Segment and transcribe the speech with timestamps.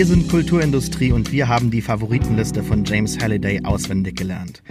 [0.00, 4.62] Wir sind Kulturindustrie und wir haben die Favoritenliste von James Halliday auswendig gelernt.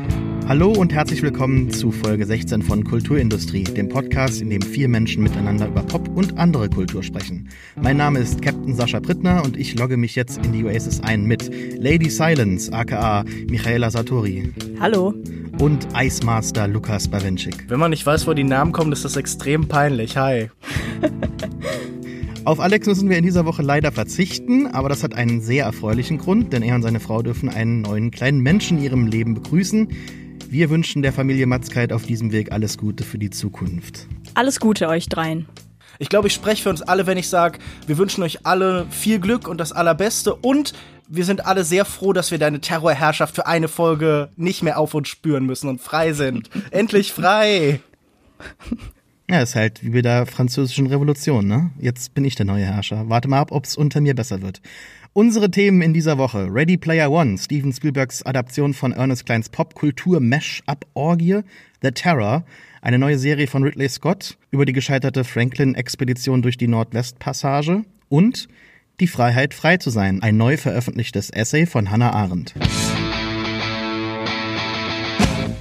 [0.47, 5.21] Hallo und herzlich willkommen zu Folge 16 von Kulturindustrie, dem Podcast, in dem vier Menschen
[5.21, 7.47] miteinander über Pop und andere Kultur sprechen.
[7.79, 11.25] Mein Name ist Captain Sascha Brittner und ich logge mich jetzt in die Oasis ein
[11.25, 14.51] mit Lady Silence, aka Michaela Satori.
[14.79, 15.13] Hallo.
[15.59, 17.65] Und Ice Master Lukas Bawenschik.
[17.67, 20.17] Wenn man nicht weiß, wo die Namen kommen, ist das extrem peinlich.
[20.17, 20.49] Hi.
[22.49, 26.17] Auf Alex müssen wir in dieser Woche leider verzichten, aber das hat einen sehr erfreulichen
[26.17, 29.87] Grund, denn er und seine Frau dürfen einen neuen kleinen Menschen in ihrem Leben begrüßen.
[30.49, 34.07] Wir wünschen der Familie Matzkeit auf diesem Weg alles Gute für die Zukunft.
[34.33, 35.47] Alles Gute euch dreien.
[35.99, 39.19] Ich glaube, ich spreche für uns alle, wenn ich sage, wir wünschen euch alle viel
[39.19, 40.73] Glück und das Allerbeste und
[41.07, 44.95] wir sind alle sehr froh, dass wir deine Terrorherrschaft für eine Folge nicht mehr auf
[44.95, 46.49] uns spüren müssen und frei sind.
[46.71, 47.79] Endlich frei!
[49.29, 51.69] Ja, ist halt wie bei der französischen Revolution, ne?
[51.79, 53.09] Jetzt bin ich der neue Herrscher.
[53.09, 54.59] Warte mal ab, ob's unter mir besser wird.
[55.13, 56.47] Unsere Themen in dieser Woche.
[56.49, 61.41] Ready Player One, Steven Spielbergs Adaption von Ernest Kleins Popkultur Mesh-Up-Orgie,
[61.83, 62.43] The Terror,
[62.81, 68.47] eine neue Serie von Ridley Scott über die gescheiterte Franklin-Expedition durch die Nordwestpassage und
[68.99, 72.55] Die Freiheit, frei zu sein, ein neu veröffentlichtes Essay von Hannah Arendt.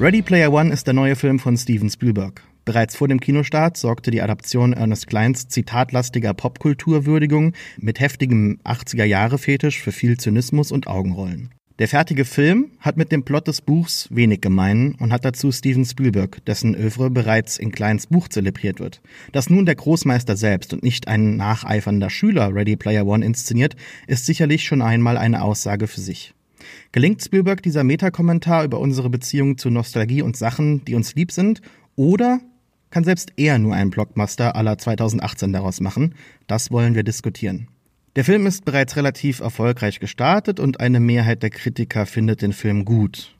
[0.00, 2.47] Ready Player One ist der neue Film von Steven Spielberg.
[2.68, 9.90] Bereits vor dem Kinostart sorgte die Adaption Ernest Kleins zitatlastiger Popkulturwürdigung mit heftigem 80er-Jahre-Fetisch für
[9.90, 11.54] viel Zynismus und Augenrollen.
[11.78, 15.86] Der fertige Film hat mit dem Plot des Buchs wenig gemein und hat dazu Steven
[15.86, 19.00] Spielberg, dessen Övre bereits in Kleins Buch zelebriert wird.
[19.32, 24.26] Dass nun der Großmeister selbst und nicht ein nacheifernder Schüler Ready Player One inszeniert, ist
[24.26, 26.34] sicherlich schon einmal eine Aussage für sich.
[26.92, 31.62] Gelingt Spielberg dieser Metakommentar über unsere Beziehung zu Nostalgie und Sachen, die uns lieb sind,
[31.96, 32.40] oder
[32.90, 36.14] kann selbst er nur einen Blockbuster aller 2018 daraus machen?
[36.46, 37.68] Das wollen wir diskutieren.
[38.16, 42.84] Der Film ist bereits relativ erfolgreich gestartet und eine Mehrheit der Kritiker findet den Film
[42.84, 43.36] gut.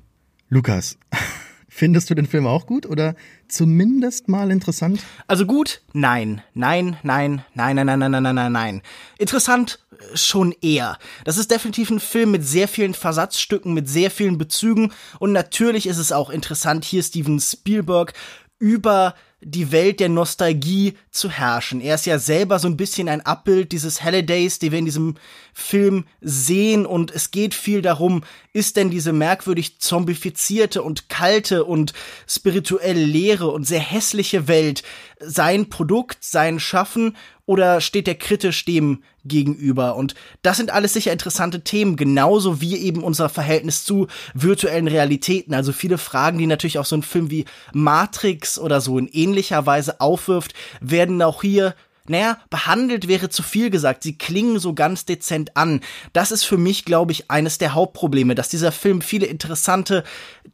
[0.48, 0.98] Lukas,
[1.68, 3.14] findest du den Film auch gut oder
[3.48, 5.02] zumindest mal interessant?
[5.26, 5.82] Also gut?
[5.94, 6.42] Nein.
[6.54, 8.82] Nein, nein, nein, nein, nein, nein, nein, nein, nein.
[9.18, 9.80] Interessant
[10.14, 10.98] schon eher.
[11.24, 15.86] Das ist definitiv ein Film mit sehr vielen Versatzstücken, mit sehr vielen Bezügen und natürlich
[15.86, 18.12] ist es auch interessant, hier Steven Spielberg
[18.58, 21.80] über die Welt der Nostalgie zu herrschen.
[21.80, 25.14] Er ist ja selber so ein bisschen ein Abbild dieses Hallidays, die wir in diesem
[25.60, 31.92] Film sehen und es geht viel darum, ist denn diese merkwürdig zombifizierte und kalte und
[32.28, 34.84] spirituell leere und sehr hässliche Welt
[35.18, 39.96] sein Produkt, sein Schaffen oder steht er kritisch dem gegenüber?
[39.96, 45.54] Und das sind alles sicher interessante Themen, genauso wie eben unser Verhältnis zu virtuellen Realitäten.
[45.54, 49.66] Also viele Fragen, die natürlich auch so ein Film wie Matrix oder so in ähnlicher
[49.66, 51.74] Weise aufwirft, werden auch hier
[52.08, 54.02] naja, behandelt wäre zu viel gesagt.
[54.02, 55.80] Sie klingen so ganz dezent an.
[56.12, 60.04] Das ist für mich, glaube ich, eines der Hauptprobleme, dass dieser Film viele interessante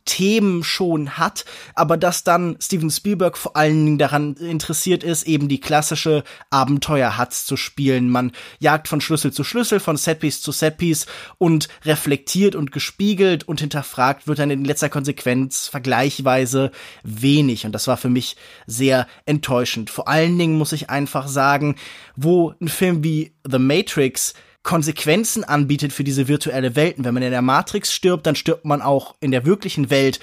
[0.04, 1.44] Themen schon hat,
[1.74, 7.46] aber dass dann Steven Spielberg vor allen Dingen daran interessiert ist, eben die klassische Abenteuer-Hatz
[7.46, 8.10] zu spielen.
[8.10, 11.06] Man jagt von Schlüssel zu Schlüssel, von Setpiece zu Setpiece
[11.38, 16.70] und reflektiert und gespiegelt und hinterfragt wird dann in letzter Konsequenz vergleichsweise
[17.02, 17.64] wenig.
[17.64, 19.90] Und das war für mich sehr enttäuschend.
[19.90, 21.76] Vor allen Dingen muss ich einfach sagen, sagen,
[22.16, 27.04] wo ein Film wie The Matrix Konsequenzen anbietet für diese virtuelle Welten.
[27.04, 30.20] Wenn man in der Matrix stirbt, dann stirbt man auch in der wirklichen Welt.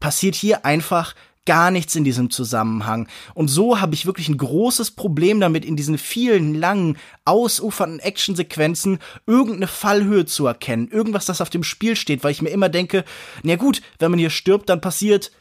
[0.00, 3.06] Passiert hier einfach gar nichts in diesem Zusammenhang.
[3.34, 6.96] Und so habe ich wirklich ein großes Problem damit, in diesen vielen langen,
[7.26, 10.88] ausufernden Actionsequenzen irgendeine Fallhöhe zu erkennen.
[10.88, 13.04] Irgendwas, das auf dem Spiel steht, weil ich mir immer denke,
[13.42, 15.32] na gut, wenn man hier stirbt, dann passiert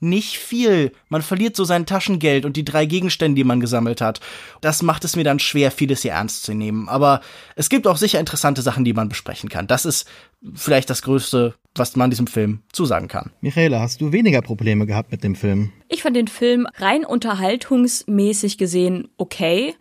[0.00, 0.92] nicht viel.
[1.08, 4.20] Man verliert so sein Taschengeld und die drei Gegenstände, die man gesammelt hat.
[4.60, 6.88] Das macht es mir dann schwer, vieles hier ernst zu nehmen.
[6.88, 7.20] Aber
[7.56, 9.66] es gibt auch sicher interessante Sachen, die man besprechen kann.
[9.66, 10.08] Das ist
[10.54, 13.32] vielleicht das Größte, was man diesem Film zusagen kann.
[13.40, 15.72] Michaela, hast du weniger Probleme gehabt mit dem Film?
[15.88, 19.74] Ich fand den Film rein unterhaltungsmäßig gesehen okay.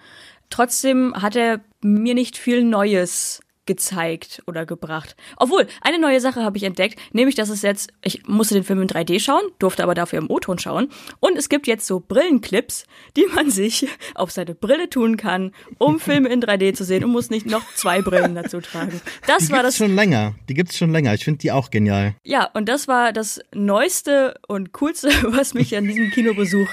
[0.50, 5.16] Trotzdem hat er mir nicht viel Neues gezeigt oder gebracht.
[5.36, 8.82] Obwohl, eine neue Sache habe ich entdeckt, nämlich, dass es jetzt, ich musste den Film
[8.82, 10.90] in 3D schauen, durfte aber dafür im O-Ton schauen.
[11.20, 12.86] Und es gibt jetzt so Brillenclips,
[13.16, 17.12] die man sich auf seine Brille tun kann, um Filme in 3D zu sehen und
[17.12, 19.02] muss nicht noch zwei Brillen dazu tragen.
[19.28, 20.36] Das die war das schon länger.
[20.50, 21.14] Die gibt's schon länger.
[21.14, 22.16] Ich finde die auch genial.
[22.24, 26.70] Ja, und das war das neueste und coolste, was mich an diesem Kinobesuch,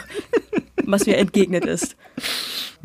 [0.85, 1.97] was mir entgegnet ist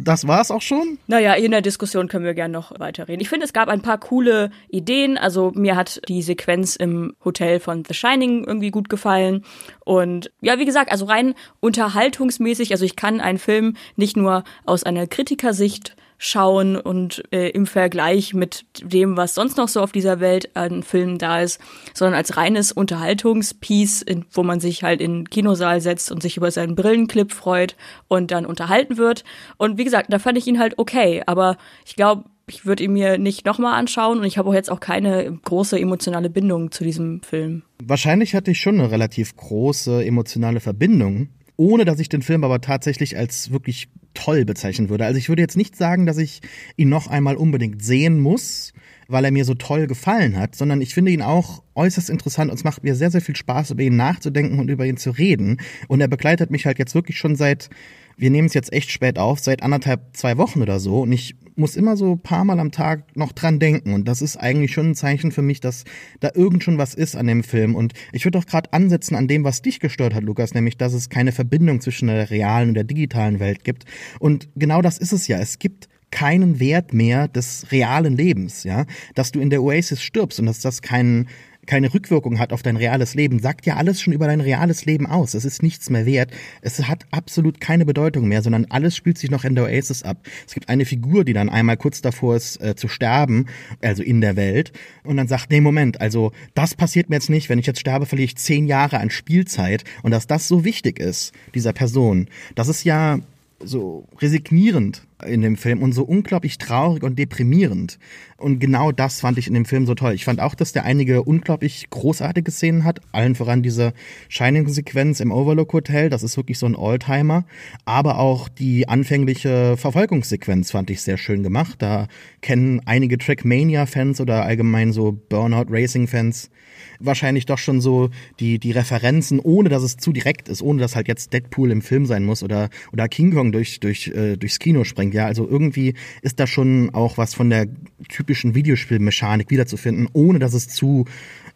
[0.01, 0.97] das war's auch schon?
[1.07, 3.19] Naja, in der Diskussion können wir gerne noch weiterreden.
[3.19, 5.18] Ich finde, es gab ein paar coole Ideen.
[5.18, 9.44] Also mir hat die Sequenz im Hotel von The Shining irgendwie gut gefallen.
[9.83, 14.83] Und ja, wie gesagt, also rein unterhaltungsmäßig, also ich kann einen Film nicht nur aus
[14.83, 20.19] einer Kritikersicht schauen und äh, im Vergleich mit dem, was sonst noch so auf dieser
[20.19, 21.60] Welt an Filmen da ist,
[21.94, 26.36] sondern als reines Unterhaltungspiece, in, wo man sich halt in den Kinosaal setzt und sich
[26.36, 27.77] über seinen Brillenclip freut
[28.10, 29.24] und dann unterhalten wird.
[29.57, 32.94] Und wie gesagt, da fand ich ihn halt okay, aber ich glaube, ich würde ihn
[32.94, 36.83] mir nicht nochmal anschauen und ich habe auch jetzt auch keine große emotionale Bindung zu
[36.83, 37.63] diesem Film.
[37.81, 42.60] Wahrscheinlich hatte ich schon eine relativ große emotionale Verbindung, ohne dass ich den Film aber
[42.60, 45.06] tatsächlich als wirklich toll bezeichnen würde.
[45.06, 46.42] Also ich würde jetzt nicht sagen, dass ich
[46.76, 48.74] ihn noch einmal unbedingt sehen muss,
[49.08, 52.58] weil er mir so toll gefallen hat, sondern ich finde ihn auch äußerst interessant und
[52.58, 55.58] es macht mir sehr, sehr viel Spaß, über ihn nachzudenken und über ihn zu reden.
[55.88, 57.70] Und er begleitet mich halt jetzt wirklich schon seit
[58.19, 61.01] wir nehmen es jetzt echt spät auf, seit anderthalb, zwei Wochen oder so.
[61.01, 63.94] Und ich muss immer so ein paar Mal am Tag noch dran denken.
[63.94, 65.86] Und das ist eigentlich schon ein Zeichen für mich, dass
[66.19, 67.75] da irgend schon was ist an dem Film.
[67.75, 70.94] Und ich würde auch gerade ansetzen an dem, was dich gestört hat, Lukas, nämlich, dass
[70.94, 73.86] es keine Verbindung zwischen der realen und der digitalen Welt gibt.
[74.19, 75.39] Und genau das ist es ja.
[75.39, 80.39] Es gibt keinen Wert mehr des realen Lebens, ja, dass du in der Oasis stirbst
[80.39, 81.27] und dass das keinen
[81.66, 85.06] keine Rückwirkung hat auf dein reales Leben, sagt ja alles schon über dein reales Leben
[85.06, 85.34] aus.
[85.34, 86.32] Es ist nichts mehr wert.
[86.62, 90.18] Es hat absolut keine Bedeutung mehr, sondern alles spielt sich noch in der Oasis ab.
[90.48, 93.46] Es gibt eine Figur, die dann einmal kurz davor ist äh, zu sterben,
[93.82, 94.72] also in der Welt,
[95.04, 97.50] und dann sagt, nee, Moment, also das passiert mir jetzt nicht.
[97.50, 99.84] Wenn ich jetzt sterbe, verliere ich zehn Jahre an Spielzeit.
[100.04, 103.20] Und dass das so wichtig ist, dieser Person, das ist ja
[103.62, 108.00] so resignierend in dem Film und so unglaublich traurig und deprimierend.
[108.38, 110.14] Und genau das fand ich in dem Film so toll.
[110.14, 113.02] Ich fand auch, dass der einige unglaublich großartige Szenen hat.
[113.12, 113.94] Allen voran diese
[114.30, 116.10] Shining-Sequenz im Overlook Hotel.
[116.10, 117.46] Das ist wirklich so ein Alltimer.
[117.84, 121.82] Aber auch die anfängliche Verfolgungssequenz fand ich sehr schön gemacht.
[121.82, 122.08] Da
[122.42, 126.50] kennen einige Trackmania-Fans oder allgemein so Burnout Racing-Fans
[127.00, 128.10] wahrscheinlich doch schon so
[128.40, 131.81] die, die Referenzen, ohne dass es zu direkt ist, ohne dass halt jetzt Deadpool im
[131.81, 135.14] Film sein muss oder, oder King Kong durch, durch, äh, durchs Kino sprengt.
[135.14, 137.68] Ja, also irgendwie ist da schon auch was von der
[138.08, 141.06] typischen Videospielmechanik wiederzufinden, ohne dass es zu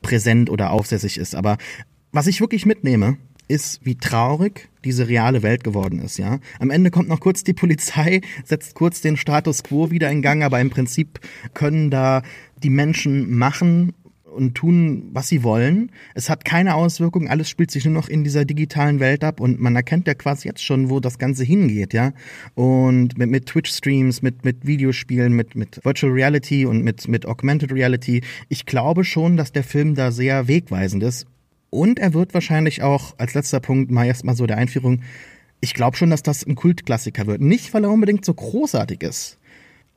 [0.02, 1.36] präsent oder aufsässig ist.
[1.36, 1.58] Aber
[2.12, 3.18] was ich wirklich mitnehme,
[3.48, 6.40] ist, wie traurig diese reale Welt geworden ist, ja.
[6.60, 10.44] Am Ende kommt noch kurz die Polizei, setzt kurz den Status quo wieder in Gang,
[10.44, 11.19] aber im Prinzip
[11.54, 12.24] können da
[12.62, 13.94] die Menschen machen,
[14.33, 15.91] und tun, was sie wollen.
[16.13, 19.59] Es hat keine Auswirkungen, alles spielt sich nur noch in dieser digitalen Welt ab und
[19.59, 22.13] man erkennt ja quasi jetzt schon, wo das Ganze hingeht, ja.
[22.56, 27.71] Und mit, mit Twitch-Streams, mit, mit Videospielen, mit, mit Virtual Reality und mit, mit Augmented
[27.71, 28.21] Reality.
[28.50, 31.25] Ich glaube schon, dass der Film da sehr wegweisend ist.
[31.69, 35.01] Und er wird wahrscheinlich auch, als letzter Punkt, mal erstmal so der Einführung,
[35.59, 37.41] ich glaube schon, dass das ein Kultklassiker wird.
[37.41, 39.39] Nicht, weil er unbedingt so großartig ist,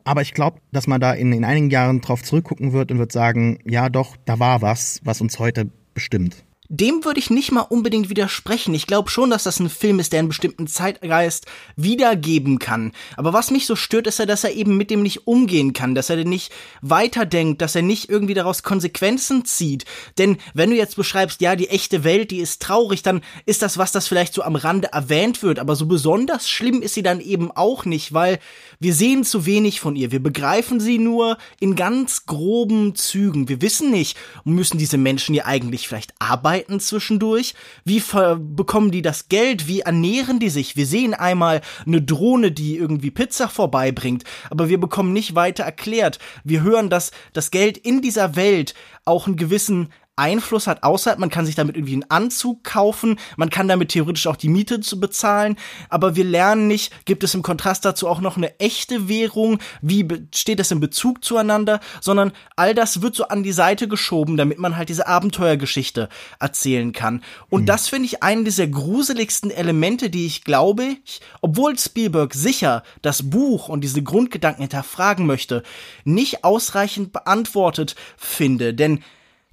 [0.06, 3.10] aber ich glaube, dass man da in, in einigen Jahren drauf zurückgucken wird und wird
[3.10, 6.45] sagen, ja doch, da war was, was uns heute bestimmt.
[6.68, 8.74] Dem würde ich nicht mal unbedingt widersprechen.
[8.74, 11.46] Ich glaube schon, dass das ein Film ist, der einen bestimmten Zeitgeist
[11.76, 12.92] wiedergeben kann.
[13.16, 15.94] Aber was mich so stört, ist ja, dass er eben mit dem nicht umgehen kann,
[15.94, 16.52] dass er nicht
[16.82, 19.84] weiterdenkt, dass er nicht irgendwie daraus Konsequenzen zieht.
[20.18, 23.78] Denn wenn du jetzt beschreibst, ja, die echte Welt, die ist traurig, dann ist das
[23.78, 25.58] was, das vielleicht so am Rande erwähnt wird.
[25.58, 28.40] Aber so besonders schlimm ist sie dann eben auch nicht, weil
[28.80, 30.10] wir sehen zu wenig von ihr.
[30.10, 33.48] Wir begreifen sie nur in ganz groben Zügen.
[33.48, 37.54] Wir wissen nicht, müssen diese Menschen hier eigentlich vielleicht arbeiten zwischendurch?
[37.84, 38.02] Wie
[38.38, 39.68] bekommen die das Geld?
[39.68, 40.76] Wie ernähren die sich?
[40.76, 46.18] Wir sehen einmal eine Drohne, die irgendwie Pizza vorbeibringt, aber wir bekommen nicht weiter erklärt.
[46.44, 51.18] Wir hören, dass das Geld in dieser Welt auch einen gewissen Einfluss hat außerhalb.
[51.18, 54.80] Man kann sich damit irgendwie einen Anzug kaufen, man kann damit theoretisch auch die Miete
[54.80, 55.56] zu bezahlen,
[55.88, 60.06] aber wir lernen nicht, gibt es im Kontrast dazu auch noch eine echte Währung, wie
[60.34, 64.58] steht es in Bezug zueinander, sondern all das wird so an die Seite geschoben, damit
[64.58, 66.08] man halt diese Abenteuergeschichte
[66.40, 67.22] erzählen kann.
[67.50, 67.66] Und mhm.
[67.66, 73.28] das finde ich einen dieser gruseligsten Elemente, die ich glaube, ich, obwohl Spielberg sicher das
[73.30, 75.62] Buch und diese Grundgedanken hinterfragen möchte,
[76.04, 79.02] nicht ausreichend beantwortet finde, denn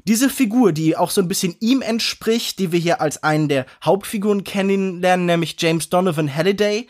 [0.05, 3.65] diese Figur, die auch so ein bisschen ihm entspricht, die wir hier als einen der
[3.83, 6.87] Hauptfiguren kennenlernen, nämlich James Donovan Halliday,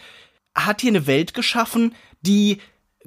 [0.56, 2.60] hat hier eine Welt geschaffen, die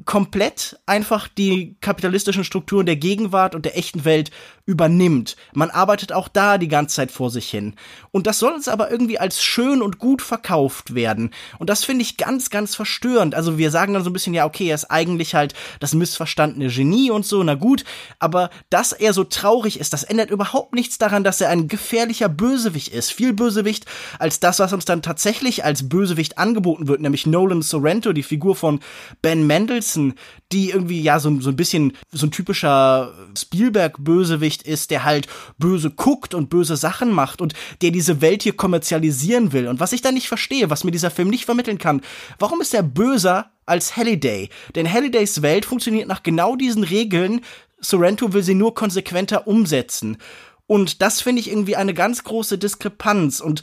[0.04, 4.30] komplett einfach die kapitalistischen Strukturen der Gegenwart und der echten Welt
[4.66, 5.36] übernimmt.
[5.54, 7.74] Man arbeitet auch da die ganze Zeit vor sich hin.
[8.10, 11.30] Und das soll uns aber irgendwie als schön und gut verkauft werden.
[11.58, 13.36] Und das finde ich ganz, ganz verstörend.
[13.36, 16.68] Also wir sagen dann so ein bisschen, ja, okay, er ist eigentlich halt das missverstandene
[16.68, 17.84] Genie und so, na gut.
[18.18, 22.28] Aber dass er so traurig ist, das ändert überhaupt nichts daran, dass er ein gefährlicher
[22.28, 23.12] Bösewicht ist.
[23.12, 23.86] Viel Bösewicht
[24.18, 28.56] als das, was uns dann tatsächlich als Bösewicht angeboten wird, nämlich Nolan Sorrento, die Figur
[28.56, 28.80] von
[29.22, 30.14] Ben Mendelssohn,
[30.52, 35.26] die irgendwie ja so, so ein bisschen so ein typischer Spielberg-Bösewicht ist, der halt
[35.58, 39.68] böse guckt und böse Sachen macht und der diese Welt hier kommerzialisieren will.
[39.68, 42.02] Und was ich da nicht verstehe, was mir dieser Film nicht vermitteln kann,
[42.38, 44.48] warum ist er böser als Halliday.
[44.74, 47.40] Denn Hallidays Welt funktioniert nach genau diesen Regeln.
[47.80, 50.18] Sorrento will sie nur konsequenter umsetzen.
[50.66, 53.40] Und das finde ich irgendwie eine ganz große Diskrepanz.
[53.40, 53.62] Und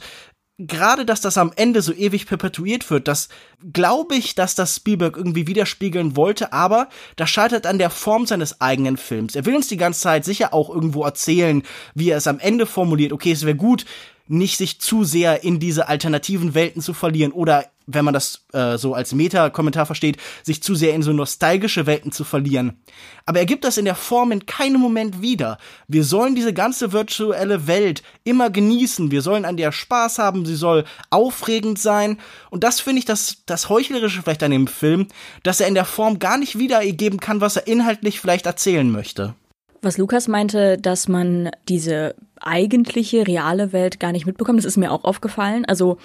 [0.58, 3.28] gerade, dass das am Ende so ewig perpetuiert wird, das
[3.72, 8.60] glaube ich, dass das Spielberg irgendwie widerspiegeln wollte, aber das scheitert an der Form seines
[8.60, 9.34] eigenen Films.
[9.34, 11.62] Er will uns die ganze Zeit sicher auch irgendwo erzählen,
[11.94, 13.12] wie er es am Ende formuliert.
[13.12, 13.84] Okay, es wäre gut,
[14.26, 18.78] nicht sich zu sehr in diese alternativen Welten zu verlieren oder wenn man das äh,
[18.78, 22.78] so als Meta-Kommentar versteht, sich zu sehr in so nostalgische Welten zu verlieren.
[23.26, 25.58] Aber er gibt das in der Form in keinem Moment wieder.
[25.86, 29.10] Wir sollen diese ganze virtuelle Welt immer genießen.
[29.10, 30.46] Wir sollen an der Spaß haben.
[30.46, 32.18] Sie soll aufregend sein.
[32.50, 35.08] Und das finde ich das, das Heuchlerische vielleicht an dem Film,
[35.42, 39.34] dass er in der Form gar nicht wiedergeben kann, was er inhaltlich vielleicht erzählen möchte.
[39.82, 42.14] Was Lukas meinte, dass man diese
[42.46, 45.64] eigentliche reale Welt gar nicht mitbekommt, das ist mir auch aufgefallen.
[45.64, 45.98] Also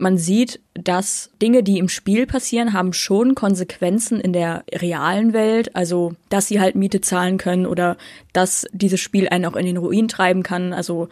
[0.00, 5.76] man sieht, dass Dinge, die im Spiel passieren, haben schon Konsequenzen in der realen Welt.
[5.76, 7.98] Also, dass sie halt Miete zahlen können oder
[8.32, 10.72] dass dieses Spiel einen auch in den Ruin treiben kann.
[10.72, 11.10] Also,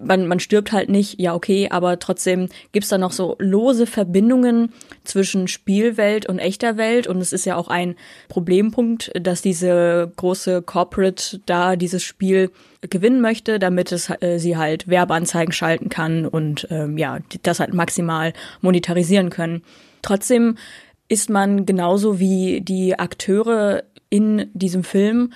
[0.00, 4.72] man, man stirbt halt nicht, ja okay, aber trotzdem gibt's da noch so lose Verbindungen
[5.04, 7.06] zwischen Spielwelt und echter Welt.
[7.06, 7.94] Und es ist ja auch ein
[8.28, 12.50] Problempunkt, dass diese große Corporate da dieses Spiel
[12.82, 17.72] gewinnen möchte, damit es äh, sie halt Werbeanzeigen schalten kann und ähm, ja, das halt
[17.72, 19.62] maximal monetarisieren können.
[20.02, 20.56] Trotzdem
[21.08, 25.32] ist man genauso wie die Akteure in diesem Film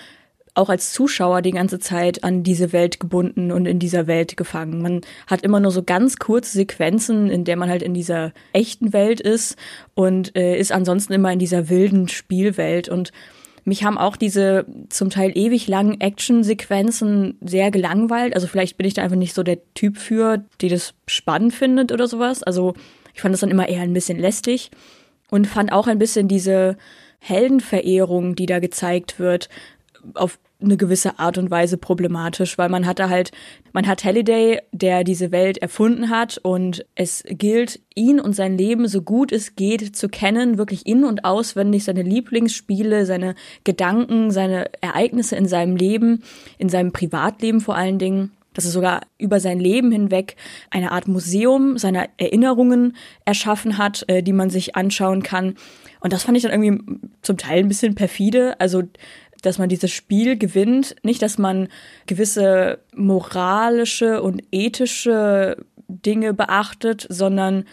[0.61, 4.83] auch als Zuschauer die ganze Zeit an diese Welt gebunden und in dieser Welt gefangen.
[4.83, 8.93] Man hat immer nur so ganz kurze Sequenzen, in der man halt in dieser echten
[8.93, 9.57] Welt ist
[9.95, 13.13] und äh, ist ansonsten immer in dieser wilden Spielwelt und
[13.65, 18.35] mich haben auch diese zum Teil ewig langen Action-Sequenzen sehr gelangweilt.
[18.35, 21.93] Also vielleicht bin ich da einfach nicht so der Typ für, die das spannend findet
[21.93, 22.43] oder sowas.
[22.43, 22.75] Also
[23.15, 24.71] ich fand das dann immer eher ein bisschen lästig
[25.31, 26.77] und fand auch ein bisschen diese
[27.19, 29.49] Heldenverehrung, die da gezeigt wird,
[30.15, 33.33] auf eine gewisse Art und Weise problematisch, weil man hatte halt,
[33.73, 38.89] man hat Halliday, der diese Welt erfunden hat und es gilt, ihn und sein Leben
[38.89, 44.71] so gut es geht zu kennen, wirklich in- und auswendig, seine Lieblingsspiele, seine Gedanken, seine
[44.81, 46.23] Ereignisse in seinem Leben,
[46.59, 50.37] in seinem Privatleben vor allen Dingen dass er sogar über sein Leben hinweg
[50.71, 55.55] eine Art Museum seiner Erinnerungen erschaffen hat, äh, die man sich anschauen kann.
[56.01, 56.83] Und das fand ich dann irgendwie
[57.23, 58.59] zum Teil ein bisschen perfide.
[58.59, 58.83] Also
[59.47, 61.69] dass man dieses Spiel gewinnt, nicht, dass man
[62.07, 65.57] gewisse moralische und ethische
[65.89, 67.65] Dinge beachtet, sondern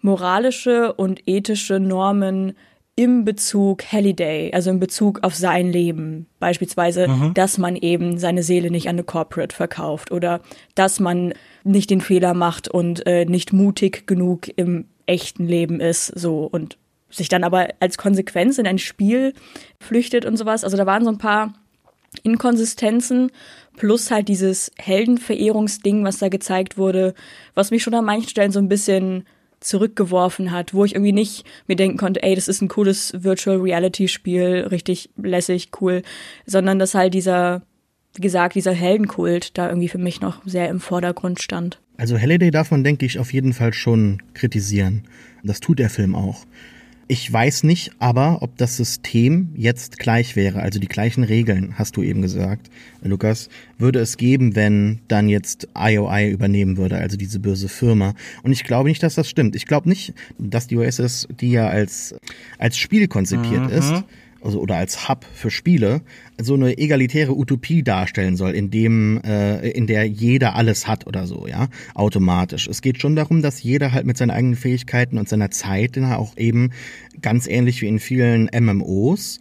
[0.00, 2.54] moralische und ethische Normen
[2.96, 6.26] im Bezug Halliday, also in Bezug auf sein Leben.
[6.38, 7.34] Beispielsweise, mhm.
[7.34, 10.40] dass man eben seine Seele nicht an eine Corporate verkauft oder
[10.74, 16.06] dass man nicht den Fehler macht und äh, nicht mutig genug im echten Leben ist,
[16.06, 16.78] so und
[17.14, 19.34] sich dann aber als Konsequenz in ein Spiel
[19.80, 20.64] flüchtet und sowas.
[20.64, 21.54] Also da waren so ein paar
[22.22, 23.30] Inkonsistenzen
[23.76, 27.14] plus halt dieses Heldenverehrungsding, was da gezeigt wurde,
[27.54, 29.24] was mich schon an manchen Stellen so ein bisschen
[29.60, 33.56] zurückgeworfen hat, wo ich irgendwie nicht mir denken konnte, ey, das ist ein cooles Virtual
[33.56, 36.02] Reality Spiel, richtig lässig, cool,
[36.46, 37.62] sondern dass halt dieser,
[38.14, 41.80] wie gesagt, dieser Heldenkult da irgendwie für mich noch sehr im Vordergrund stand.
[41.96, 45.04] Also Halliday darf man, denke ich, auf jeden Fall schon kritisieren.
[45.42, 46.44] Das tut der Film auch.
[47.06, 51.96] Ich weiß nicht aber, ob das System jetzt gleich wäre, also die gleichen Regeln, hast
[51.96, 52.70] du eben gesagt,
[53.02, 58.14] Lukas, würde es geben, wenn dann jetzt IOI übernehmen würde, also diese böse Firma.
[58.42, 59.54] Und ich glaube nicht, dass das stimmt.
[59.54, 62.14] Ich glaube nicht, dass die OSS, die ja als,
[62.58, 63.76] als Spiel konzipiert mhm.
[63.76, 64.04] ist,
[64.44, 66.02] also oder als Hub für Spiele
[66.40, 71.26] so eine egalitäre Utopie darstellen soll, in dem äh, in der jeder alles hat oder
[71.26, 72.68] so, ja, automatisch.
[72.68, 76.12] Es geht schon darum, dass jeder halt mit seinen eigenen Fähigkeiten und seiner Zeit, dann
[76.12, 76.70] auch eben
[77.22, 79.40] ganz ähnlich wie in vielen MMOs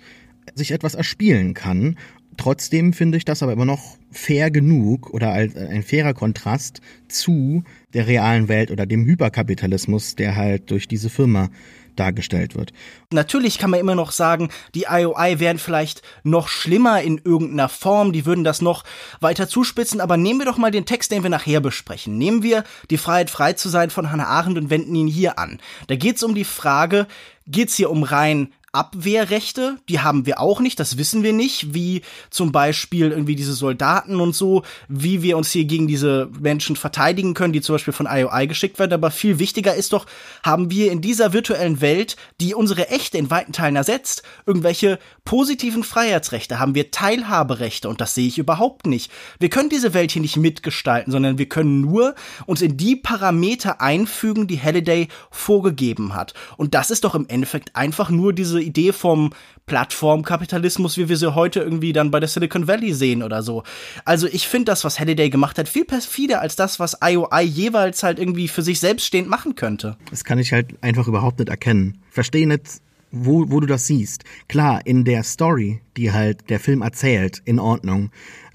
[0.55, 1.97] sich etwas erspielen kann.
[2.37, 7.63] Trotzdem finde ich das aber immer noch fair genug oder als ein fairer Kontrast zu
[7.93, 11.49] der realen Welt oder dem Hyperkapitalismus, der halt durch diese Firma
[11.95, 12.73] dargestellt wird.
[13.11, 18.13] Natürlich kann man immer noch sagen, die IOI wären vielleicht noch schlimmer in irgendeiner Form,
[18.13, 18.83] die würden das noch
[19.19, 22.17] weiter zuspitzen, aber nehmen wir doch mal den Text, den wir nachher besprechen.
[22.17, 25.59] Nehmen wir die Freiheit frei zu sein von Hannah Arendt und wenden ihn hier an.
[25.87, 27.07] Da geht es um die Frage,
[27.47, 31.75] geht es hier um rein Abwehrrechte, die haben wir auch nicht, das wissen wir nicht,
[31.75, 32.01] wie
[32.31, 37.35] zum Beispiel irgendwie diese Soldaten und so, wie wir uns hier gegen diese Menschen verteidigen
[37.35, 38.93] können, die zum Beispiel von IOI geschickt werden.
[38.93, 40.07] Aber viel wichtiger ist doch,
[40.41, 45.83] haben wir in dieser virtuellen Welt, die unsere echte in weiten Teilen ersetzt, irgendwelche positiven
[45.83, 49.11] Freiheitsrechte, haben wir Teilhaberechte und das sehe ich überhaupt nicht.
[49.37, 52.15] Wir können diese Welt hier nicht mitgestalten, sondern wir können nur
[52.47, 56.33] uns in die Parameter einfügen, die Halliday vorgegeben hat.
[56.57, 59.31] Und das ist doch im Endeffekt einfach nur diese Idee vom
[59.65, 63.63] Plattformkapitalismus, wie wir sie heute irgendwie dann bei der Silicon Valley sehen oder so.
[64.03, 68.03] Also ich finde das, was Halliday gemacht hat, viel perfider als das, was IOI jeweils
[68.03, 69.95] halt irgendwie für sich selbst stehend machen könnte.
[70.09, 71.99] Das kann ich halt einfach überhaupt nicht erkennen.
[72.09, 74.25] Verstehe nicht, wo, wo du das siehst.
[74.49, 78.11] Klar, in der Story, die halt der Film erzählt, in Ordnung.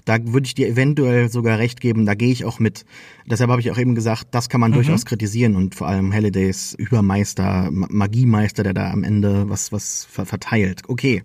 [0.09, 2.83] Da würde ich dir eventuell sogar recht geben, da gehe ich auch mit.
[3.27, 4.77] Deshalb habe ich auch eben gesagt, das kann man mhm.
[4.77, 10.81] durchaus kritisieren und vor allem Hallidays Übermeister, Magiemeister, der da am Ende was, was verteilt.
[10.87, 11.21] Okay.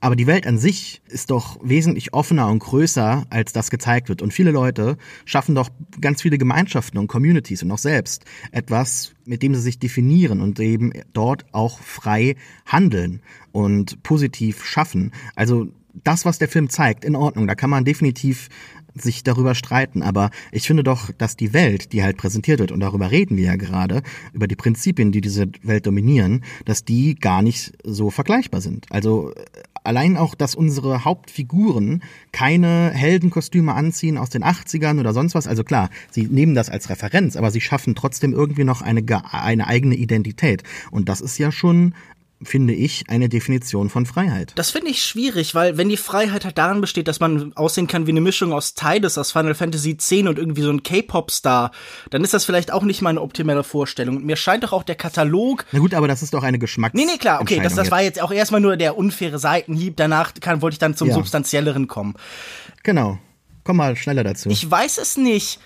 [0.00, 4.22] Aber die Welt an sich ist doch wesentlich offener und größer, als das gezeigt wird.
[4.22, 9.42] Und viele Leute schaffen doch ganz viele Gemeinschaften und Communities und auch selbst etwas, mit
[9.42, 15.10] dem sie sich definieren und eben dort auch frei handeln und positiv schaffen.
[15.34, 15.72] Also
[16.04, 17.46] das, was der Film zeigt, in Ordnung.
[17.46, 18.48] Da kann man definitiv
[18.94, 22.80] sich darüber streiten, aber ich finde doch, dass die Welt, die halt präsentiert wird, und
[22.80, 24.02] darüber reden wir ja gerade,
[24.32, 28.86] über die Prinzipien, die diese Welt dominieren, dass die gar nicht so vergleichbar sind.
[28.90, 29.42] Also äh,
[29.84, 32.02] allein auch, dass unsere Hauptfiguren
[32.32, 35.46] keine Heldenkostüme anziehen aus den 80ern oder sonst was.
[35.46, 39.02] Also klar, sie nehmen das als Referenz, aber sie schaffen trotzdem irgendwie noch eine,
[39.32, 40.62] eine eigene Identität.
[40.90, 41.94] Und das ist ja schon
[42.42, 44.52] finde ich, eine Definition von Freiheit.
[44.54, 48.06] Das finde ich schwierig, weil wenn die Freiheit halt daran besteht, dass man aussehen kann
[48.06, 51.72] wie eine Mischung aus Tidus aus Final Fantasy X und irgendwie so ein K-Pop-Star,
[52.10, 54.24] dann ist das vielleicht auch nicht meine optimale Vorstellung.
[54.24, 55.64] mir scheint doch auch der Katalog.
[55.72, 56.94] Na gut, aber das ist doch eine Geschmacks.
[56.94, 59.96] Nee, nee, klar, okay, das, das war jetzt auch erstmal nur der unfaire Seitenhieb.
[59.96, 61.14] Danach kann, wollte ich dann zum ja.
[61.14, 62.14] Substanzielleren kommen.
[62.84, 63.18] Genau.
[63.64, 64.48] Komm mal schneller dazu.
[64.48, 65.60] Ich weiß es nicht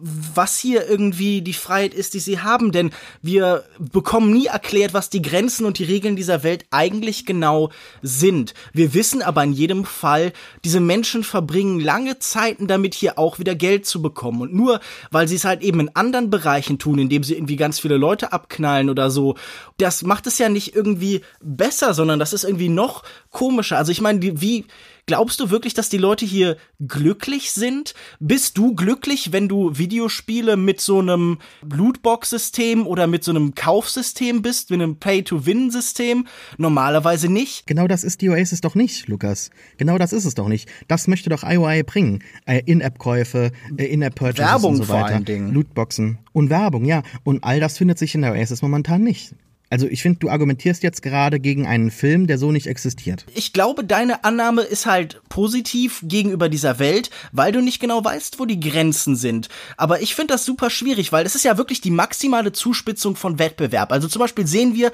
[0.00, 2.90] was hier irgendwie die Freiheit ist, die sie haben, denn
[3.20, 7.70] wir bekommen nie erklärt, was die Grenzen und die Regeln dieser Welt eigentlich genau
[8.02, 8.54] sind.
[8.72, 10.32] Wir wissen aber in jedem Fall,
[10.64, 14.42] diese Menschen verbringen lange Zeiten damit, hier auch wieder Geld zu bekommen.
[14.42, 17.80] Und nur weil sie es halt eben in anderen Bereichen tun, indem sie irgendwie ganz
[17.80, 19.36] viele Leute abknallen oder so,
[19.78, 23.78] das macht es ja nicht irgendwie besser, sondern das ist irgendwie noch komischer.
[23.78, 24.64] Also ich meine, wie
[25.08, 27.94] Glaubst du wirklich, dass die Leute hier glücklich sind?
[28.20, 34.42] Bist du glücklich, wenn du Videospiele mit so einem Lootbox-System oder mit so einem Kaufsystem
[34.42, 36.26] bist, mit einem Pay-to-Win-System?
[36.58, 37.66] Normalerweise nicht.
[37.66, 39.50] Genau das ist die Oasis doch nicht, Lukas.
[39.78, 40.68] Genau das ist es doch nicht.
[40.88, 42.22] Das möchte doch IOI bringen.
[42.44, 45.06] Äh, In-App-Käufe, äh, In-App-Purchases Werbung und so weiter.
[45.06, 45.54] Vor allen Dingen.
[45.54, 47.02] Lootboxen und Werbung, ja.
[47.24, 49.34] Und all das findet sich in der Oasis momentan nicht.
[49.70, 53.26] Also ich finde, du argumentierst jetzt gerade gegen einen Film, der so nicht existiert.
[53.34, 58.38] Ich glaube, deine Annahme ist halt positiv gegenüber dieser Welt, weil du nicht genau weißt,
[58.38, 59.48] wo die Grenzen sind.
[59.76, 63.38] Aber ich finde das super schwierig, weil es ist ja wirklich die maximale Zuspitzung von
[63.38, 63.92] Wettbewerb.
[63.92, 64.90] Also zum Beispiel sehen wir,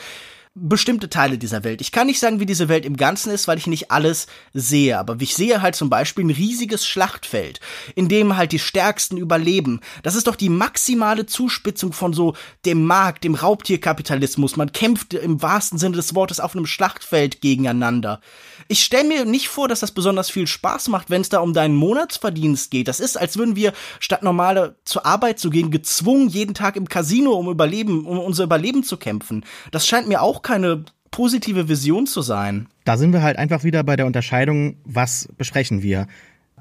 [0.56, 1.80] bestimmte Teile dieser Welt.
[1.80, 4.96] Ich kann nicht sagen, wie diese Welt im Ganzen ist, weil ich nicht alles sehe.
[4.98, 7.58] Aber ich sehe halt zum Beispiel ein riesiges Schlachtfeld,
[7.96, 9.80] in dem halt die Stärksten überleben.
[10.04, 14.56] Das ist doch die maximale Zuspitzung von so dem Markt, dem Raubtierkapitalismus.
[14.56, 18.20] Man kämpft im wahrsten Sinne des Wortes auf einem Schlachtfeld gegeneinander.
[18.68, 21.52] Ich stelle mir nicht vor, dass das besonders viel Spaß macht, wenn es da um
[21.52, 22.88] deinen Monatsverdienst geht.
[22.88, 26.88] Das ist, als würden wir statt normale zur Arbeit zu gehen, gezwungen, jeden Tag im
[26.88, 29.44] Casino um Überleben, um unser Überleben zu kämpfen.
[29.70, 32.66] Das scheint mir auch keine positive Vision zu sein.
[32.84, 36.08] Da sind wir halt einfach wieder bei der Unterscheidung, was besprechen wir.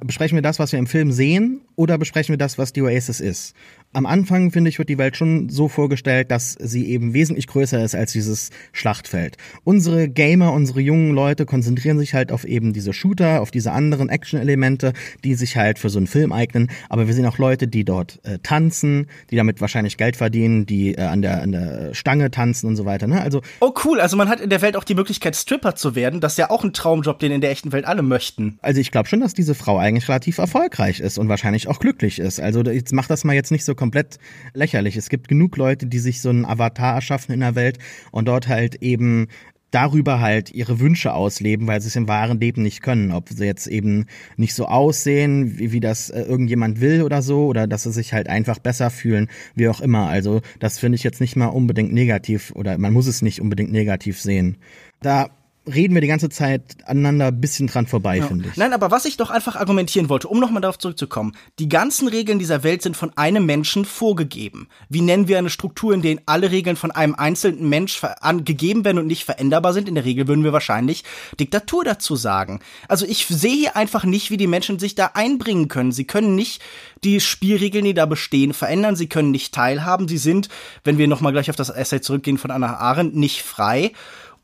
[0.02, 3.20] Besprechen wir das, was wir im Film sehen, oder besprechen wir das, was die Oasis
[3.20, 3.54] ist?
[3.94, 7.84] Am Anfang, finde ich, wird die Welt schon so vorgestellt, dass sie eben wesentlich größer
[7.84, 9.38] ist als dieses Schlachtfeld.
[9.64, 14.10] Unsere Gamer, unsere jungen Leute konzentrieren sich halt auf eben diese Shooter, auf diese anderen
[14.10, 16.72] Action-Elemente, die sich halt für so einen Film eignen.
[16.90, 20.96] Aber wir sehen auch Leute, die dort äh, tanzen, die damit wahrscheinlich Geld verdienen, die
[20.96, 23.06] äh, an, der, an der Stange tanzen und so weiter.
[23.06, 23.22] Ne?
[23.22, 26.20] Also, oh cool, also man hat in der Welt auch die Möglichkeit, Stripper zu werden.
[26.20, 28.58] Das ist ja auch ein Traumjob, den in der echten Welt alle möchten.
[28.64, 32.20] Also ich glaube schon, dass diese Frau eigentlich relativ erfolgreich ist und wahrscheinlich auch glücklich
[32.20, 32.40] ist.
[32.40, 34.18] Also jetzt macht das mal jetzt nicht so komplett
[34.54, 34.98] lächerlich.
[34.98, 37.78] Es gibt genug Leute, die sich so einen Avatar erschaffen in der Welt
[38.12, 39.28] und dort halt eben
[39.74, 43.12] darüber halt ihre Wünsche ausleben, weil sie es im wahren Leben nicht können.
[43.12, 44.06] Ob sie jetzt eben
[44.38, 48.14] nicht so aussehen, wie, wie das äh, irgendjemand will oder so, oder dass sie sich
[48.14, 50.10] halt einfach besser fühlen, wie auch immer.
[50.10, 53.72] Also das finde ich jetzt nicht mal unbedingt negativ oder man muss es nicht unbedingt
[53.72, 54.58] negativ sehen.
[55.02, 55.32] Da
[55.66, 58.28] reden wir die ganze Zeit aneinander ein bisschen dran vorbei, ja.
[58.28, 58.58] finde ich.
[58.58, 62.40] Nein, aber was ich doch einfach argumentieren wollte, um nochmal darauf zurückzukommen, die ganzen Regeln
[62.40, 64.68] dieser Welt sind von einem Menschen vorgegeben.
[64.90, 68.02] Wie nennen wir eine Struktur, in der alle Regeln von einem einzelnen Mensch
[68.44, 69.88] gegeben werden und nicht veränderbar sind?
[69.88, 71.04] In der Regel würden wir wahrscheinlich
[71.40, 72.60] Diktatur dazu sagen.
[72.88, 75.92] Also ich sehe hier einfach nicht, wie die Menschen sich da einbringen können.
[75.92, 76.62] Sie können nicht
[77.04, 78.96] die Spielregeln, die da bestehen, verändern.
[78.96, 80.08] Sie können nicht teilhaben.
[80.08, 80.50] Sie sind,
[80.84, 83.92] wenn wir nochmal gleich auf das Essay zurückgehen von Anna Arendt, nicht frei.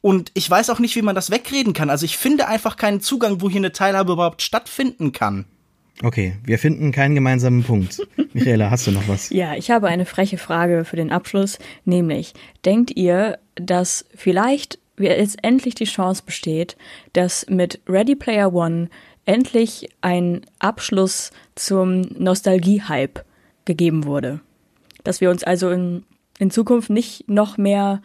[0.01, 1.89] Und ich weiß auch nicht, wie man das wegreden kann.
[1.89, 5.45] Also ich finde einfach keinen Zugang, wo hier eine Teilhabe überhaupt stattfinden kann.
[6.01, 8.01] Okay, wir finden keinen gemeinsamen Punkt.
[8.33, 9.29] Michaela, hast du noch was?
[9.31, 12.33] Ja, ich habe eine freche Frage für den Abschluss, nämlich,
[12.63, 16.77] denkt ihr, dass vielleicht jetzt endlich die Chance besteht,
[17.13, 18.89] dass mit Ready Player One
[19.25, 23.25] endlich ein Abschluss zum Nostalgie-Hype
[23.65, 24.39] gegeben wurde.
[25.03, 26.03] Dass wir uns also in,
[26.37, 28.01] in Zukunft nicht noch mehr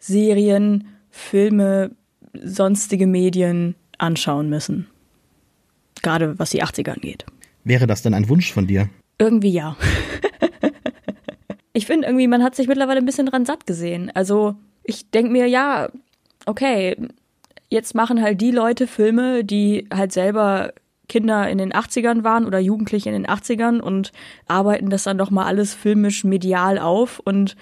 [0.00, 1.90] Nostalgie-Serien, Filme,
[2.32, 4.86] sonstige Medien anschauen müssen.
[6.02, 7.26] Gerade was die 80er angeht.
[7.64, 8.88] Wäre das denn ein Wunsch von dir?
[9.18, 9.76] Irgendwie ja.
[11.72, 14.10] ich finde irgendwie, man hat sich mittlerweile ein bisschen dran satt gesehen.
[14.14, 15.90] Also ich denke mir, ja,
[16.46, 16.96] okay,
[17.68, 20.72] jetzt machen halt die Leute Filme, die halt selber
[21.08, 24.12] Kinder in den 80ern waren oder Jugendliche in den 80ern und
[24.46, 27.56] arbeiten das dann doch mal alles filmisch medial auf und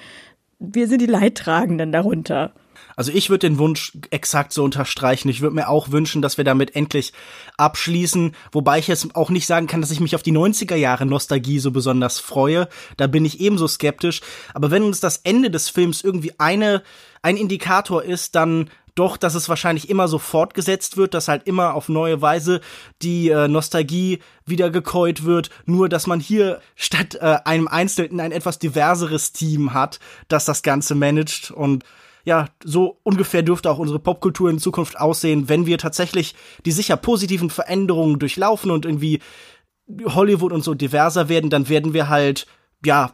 [0.58, 2.52] wir sind die Leidtragenden darunter.
[2.96, 5.28] Also ich würde den Wunsch exakt so unterstreichen.
[5.28, 7.12] Ich würde mir auch wünschen, dass wir damit endlich
[7.56, 11.06] abschließen, wobei ich jetzt auch nicht sagen kann, dass ich mich auf die 90er Jahre
[11.06, 12.68] Nostalgie so besonders freue.
[12.96, 14.20] Da bin ich ebenso skeptisch.
[14.52, 16.82] Aber wenn uns das Ende des Films irgendwie eine,
[17.22, 18.68] ein Indikator ist, dann
[18.98, 22.60] doch, dass es wahrscheinlich immer so fortgesetzt wird, dass halt immer auf neue Weise
[23.02, 28.32] die äh, Nostalgie wieder gekäut wird, nur dass man hier statt äh, einem Einzelnen ein
[28.32, 31.50] etwas diverseres Team hat, das das Ganze managt.
[31.50, 31.84] Und
[32.24, 36.34] ja, so ungefähr dürfte auch unsere Popkultur in Zukunft aussehen, wenn wir tatsächlich
[36.66, 39.20] die sicher positiven Veränderungen durchlaufen und irgendwie
[40.04, 42.46] Hollywood und so diverser werden, dann werden wir halt
[42.84, 43.12] ja,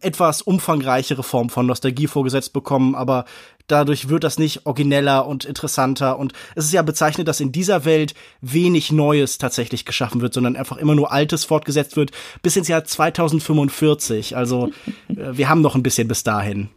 [0.00, 3.24] etwas umfangreichere Form von Nostalgie vorgesetzt bekommen, aber
[3.66, 7.84] dadurch wird das nicht origineller und interessanter und es ist ja bezeichnet, dass in dieser
[7.84, 12.10] Welt wenig Neues tatsächlich geschaffen wird, sondern einfach immer nur Altes fortgesetzt wird
[12.42, 14.36] bis ins Jahr 2045.
[14.36, 14.70] Also
[15.08, 16.68] äh, wir haben noch ein bisschen bis dahin.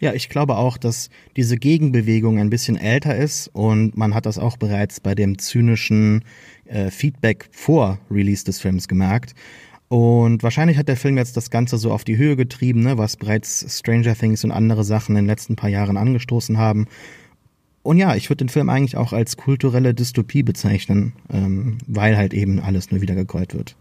[0.00, 4.38] Ja, ich glaube auch, dass diese Gegenbewegung ein bisschen älter ist und man hat das
[4.38, 6.24] auch bereits bei dem zynischen
[6.66, 9.34] äh, Feedback vor Release des Films gemerkt.
[9.88, 13.16] Und wahrscheinlich hat der Film jetzt das Ganze so auf die Höhe getrieben, ne, was
[13.16, 16.86] bereits Stranger Things und andere Sachen in den letzten paar Jahren angestoßen haben.
[17.82, 22.34] Und ja, ich würde den Film eigentlich auch als kulturelle Dystopie bezeichnen, ähm, weil halt
[22.34, 23.76] eben alles nur wieder gekäut wird.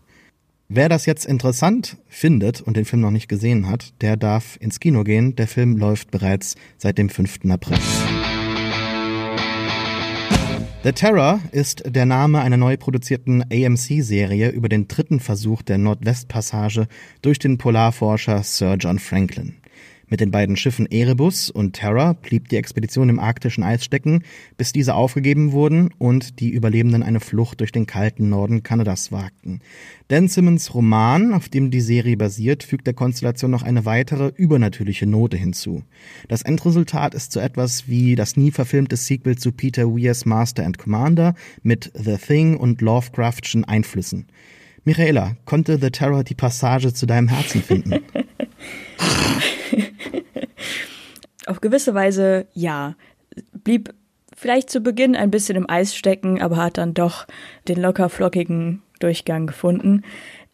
[0.70, 4.80] Wer das jetzt interessant findet und den Film noch nicht gesehen hat, der darf ins
[4.80, 5.36] Kino gehen.
[5.36, 7.50] Der Film läuft bereits seit dem 5.
[7.50, 7.78] April.
[10.88, 16.88] The Terror ist der Name einer neu produzierten AMC-Serie über den dritten Versuch der Nordwestpassage
[17.22, 19.58] durch den Polarforscher Sir John Franklin.
[20.10, 24.24] Mit den beiden Schiffen Erebus und Terror blieb die Expedition im arktischen Eis stecken,
[24.56, 29.60] bis diese aufgegeben wurden und die Überlebenden eine Flucht durch den kalten Norden Kanadas wagten.
[30.08, 35.06] Dan Simmons Roman, auf dem die Serie basiert, fügt der Konstellation noch eine weitere übernatürliche
[35.06, 35.84] Note hinzu.
[36.30, 40.78] Das Endresultat ist so etwas wie das nie verfilmte Sequel zu Peter Weirs Master and
[40.78, 44.28] Commander mit The Thing und Lovecraftschen Einflüssen.
[44.88, 47.96] Michaela, konnte The Terror die Passage zu deinem Herzen finden?
[51.46, 52.96] Auf gewisse Weise ja.
[53.66, 53.94] Blieb
[54.34, 57.28] vielleicht zu Beginn ein bisschen im Eis stecken, aber hat dann doch
[57.68, 60.04] den locker flockigen Durchgang gefunden.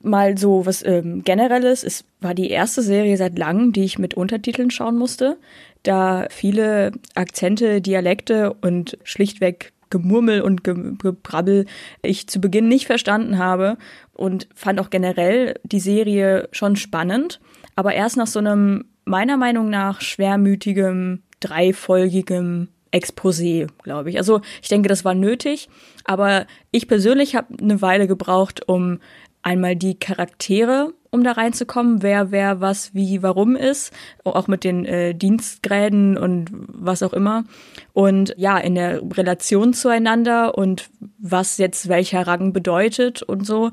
[0.01, 4.15] Mal so was ähm, generelles, es war die erste Serie seit langem, die ich mit
[4.15, 5.37] Untertiteln schauen musste,
[5.83, 11.65] da viele Akzente, Dialekte und schlichtweg Gemurmel und Gebrabbel
[12.01, 13.77] ich zu Beginn nicht verstanden habe
[14.11, 17.39] und fand auch generell die Serie schon spannend,
[17.75, 24.17] aber erst nach so einem meiner Meinung nach schwermütigem, dreifolgigem Exposé, glaube ich.
[24.17, 25.69] Also ich denke, das war nötig,
[26.05, 28.99] aber ich persönlich habe eine Weile gebraucht, um
[29.43, 34.85] einmal die Charaktere, um da reinzukommen, wer wer was wie warum ist, auch mit den
[34.85, 37.43] äh, Dienstgräden und was auch immer
[37.93, 43.71] und ja in der Relation zueinander und was jetzt welcher Rang bedeutet und so.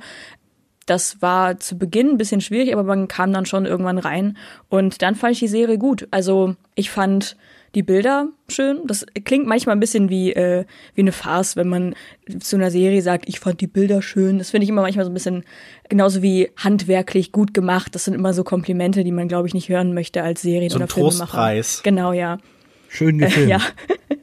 [0.86, 4.36] Das war zu Beginn ein bisschen schwierig, aber man kam dann schon irgendwann rein.
[4.68, 6.08] Und dann fand ich die Serie gut.
[6.10, 7.36] Also ich fand
[7.76, 8.80] die Bilder schön.
[8.86, 11.94] Das klingt manchmal ein bisschen wie, äh, wie eine Farce, wenn man
[12.40, 14.38] zu einer Serie sagt, ich fand die Bilder schön.
[14.38, 15.44] Das finde ich immer manchmal so ein bisschen
[15.88, 17.94] genauso wie handwerklich gut gemacht.
[17.94, 20.76] Das sind immer so Komplimente, die man, glaube ich, nicht hören möchte als Serien- so
[20.76, 21.18] oder Filmemacher.
[21.18, 21.82] Trostpreis.
[21.84, 22.38] Genau, ja.
[22.90, 23.48] Schön gefilmt.
[23.48, 23.60] Äh, ja.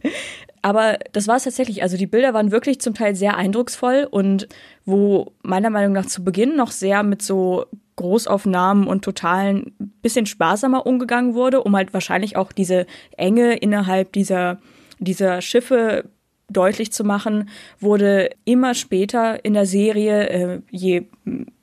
[0.62, 1.82] Aber das war es tatsächlich.
[1.82, 4.50] Also die Bilder waren wirklich zum Teil sehr eindrucksvoll und
[4.86, 10.86] wo meiner Meinung nach zu Beginn noch sehr mit so Großaufnahmen und totalen bisschen sparsamer
[10.86, 14.60] umgegangen wurde, um halt wahrscheinlich auch diese Enge innerhalb dieser,
[15.00, 16.10] dieser Schiffe
[16.50, 17.50] deutlich zu machen,
[17.80, 21.04] wurde immer später in der Serie, äh, je,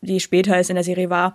[0.02, 1.34] je später es in der Serie war,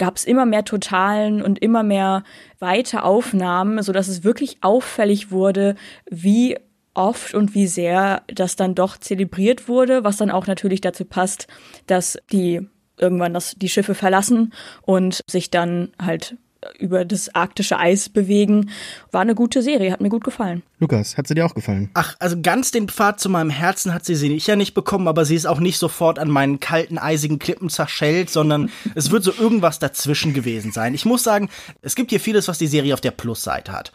[0.00, 2.24] gab es immer mehr Totalen und immer mehr
[2.58, 5.76] weite Aufnahmen, so dass es wirklich auffällig wurde,
[6.10, 6.56] wie
[6.94, 11.48] oft und wie sehr das dann doch zelebriert wurde, was dann auch natürlich dazu passt,
[11.86, 12.66] dass die
[12.98, 16.36] irgendwann das, die Schiffe verlassen und sich dann halt
[16.78, 18.70] über das arktische Eis bewegen.
[19.12, 20.62] War eine gute Serie, hat mir gut gefallen.
[20.78, 21.90] Lukas, hat sie dir auch gefallen?
[21.94, 25.24] Ach, also ganz den Pfad zu meinem Herzen hat sie sie ja nicht bekommen, aber
[25.24, 29.32] sie ist auch nicht sofort an meinen kalten, eisigen Klippen zerschellt, sondern es wird so
[29.32, 30.94] irgendwas dazwischen gewesen sein.
[30.94, 31.48] Ich muss sagen,
[31.82, 33.92] es gibt hier vieles, was die Serie auf der Plusseite hat.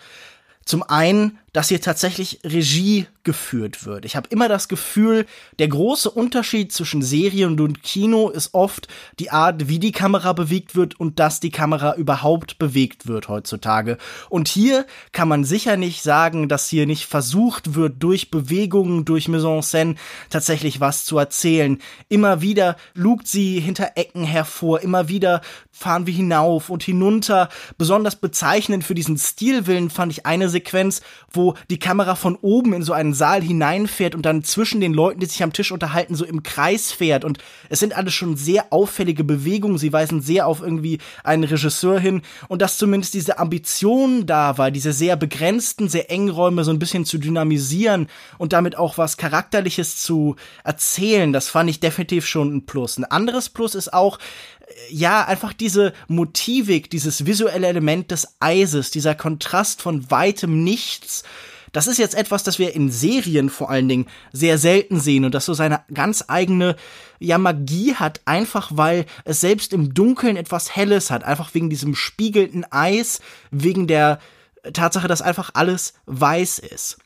[0.66, 4.04] Zum einen dass hier tatsächlich Regie geführt wird.
[4.04, 5.26] Ich habe immer das Gefühl,
[5.58, 8.90] der große Unterschied zwischen Serien und Kino ist oft
[9.20, 13.98] die Art, wie die Kamera bewegt wird und dass die Kamera überhaupt bewegt wird heutzutage.
[14.30, 19.30] Und hier kann man sicher nicht sagen, dass hier nicht versucht wird, durch Bewegungen, durch
[19.30, 19.96] Mise en scène
[20.30, 21.80] tatsächlich was zu erzählen.
[22.10, 25.40] Immer wieder lugt sie hinter Ecken hervor, immer wieder
[25.72, 27.48] fahren wir hinauf und hinunter.
[27.78, 32.82] Besonders bezeichnend für diesen Stilwillen fand ich eine Sequenz, wo die Kamera von oben in
[32.82, 36.26] so einen Saal hineinfährt und dann zwischen den Leuten, die sich am Tisch unterhalten, so
[36.26, 37.24] im Kreis fährt.
[37.24, 37.38] Und
[37.70, 39.78] es sind alles schon sehr auffällige Bewegungen.
[39.78, 42.22] Sie weisen sehr auf irgendwie einen Regisseur hin.
[42.48, 46.80] Und dass zumindest diese Ambition da war, diese sehr begrenzten, sehr engen Räume so ein
[46.80, 52.56] bisschen zu dynamisieren und damit auch was Charakterliches zu erzählen, das fand ich definitiv schon
[52.56, 52.98] ein Plus.
[52.98, 54.20] Ein anderes Plus ist auch,
[54.90, 61.24] ja, einfach diese Motivik, dieses visuelle Element des Eises, dieser Kontrast von weitem Nichts.
[61.72, 65.36] Das ist jetzt etwas, das wir in Serien vor allen Dingen sehr selten sehen und
[65.36, 66.78] das so seine ganz eigene
[67.20, 71.94] ja Magie hat, einfach weil es selbst im Dunkeln etwas Helles hat, einfach wegen diesem
[71.94, 73.20] spiegelnden Eis,
[73.52, 74.20] wegen der
[74.72, 76.98] Tatsache, dass einfach alles weiß ist.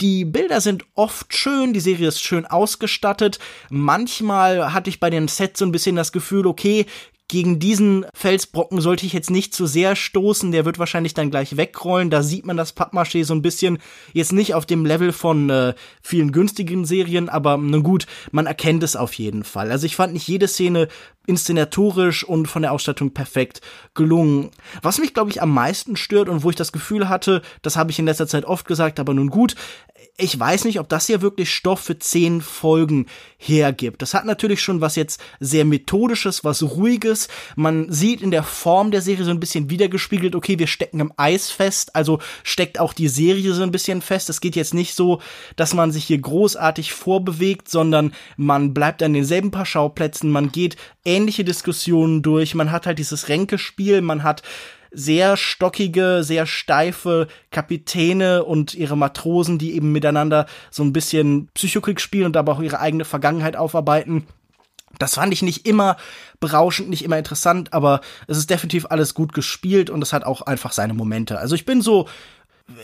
[0.00, 3.40] Die Bilder sind oft schön, die Serie ist schön ausgestattet.
[3.68, 6.86] Manchmal hatte ich bei den Sets so ein bisschen das Gefühl, okay,
[7.28, 11.58] gegen diesen Felsbrocken sollte ich jetzt nicht zu sehr stoßen, der wird wahrscheinlich dann gleich
[11.58, 12.08] wegrollen.
[12.08, 13.78] Da sieht man das Pappmaché so ein bisschen
[14.14, 18.82] jetzt nicht auf dem Level von äh, vielen günstigen Serien, aber nun gut, man erkennt
[18.82, 19.70] es auf jeden Fall.
[19.70, 20.88] Also ich fand nicht jede Szene
[21.26, 23.60] inszenatorisch und von der Ausstattung perfekt
[23.92, 24.50] gelungen.
[24.80, 27.90] Was mich, glaube ich, am meisten stört und wo ich das Gefühl hatte, das habe
[27.90, 29.54] ich in letzter Zeit oft gesagt, aber nun gut,
[30.20, 34.02] ich weiß nicht, ob das hier wirklich Stoff für zehn Folgen hergibt.
[34.02, 37.28] Das hat natürlich schon was jetzt sehr methodisches, was ruhiges.
[37.54, 41.12] Man sieht in der Form der Serie so ein bisschen wiedergespiegelt, okay, wir stecken im
[41.16, 44.28] Eis fest, also steckt auch die Serie so ein bisschen fest.
[44.28, 45.22] Es geht jetzt nicht so,
[45.54, 50.76] dass man sich hier großartig vorbewegt, sondern man bleibt an denselben paar Schauplätzen, man geht
[51.04, 54.42] ähnliche Diskussionen durch, man hat halt dieses Ränkespiel, man hat
[54.90, 62.00] sehr stockige, sehr steife Kapitäne und ihre Matrosen, die eben miteinander so ein bisschen Psychokrieg
[62.00, 64.26] spielen und aber auch ihre eigene Vergangenheit aufarbeiten.
[64.98, 65.96] Das fand ich nicht immer
[66.40, 70.42] berauschend, nicht immer interessant, aber es ist definitiv alles gut gespielt und es hat auch
[70.42, 71.38] einfach seine Momente.
[71.38, 72.08] Also ich bin so,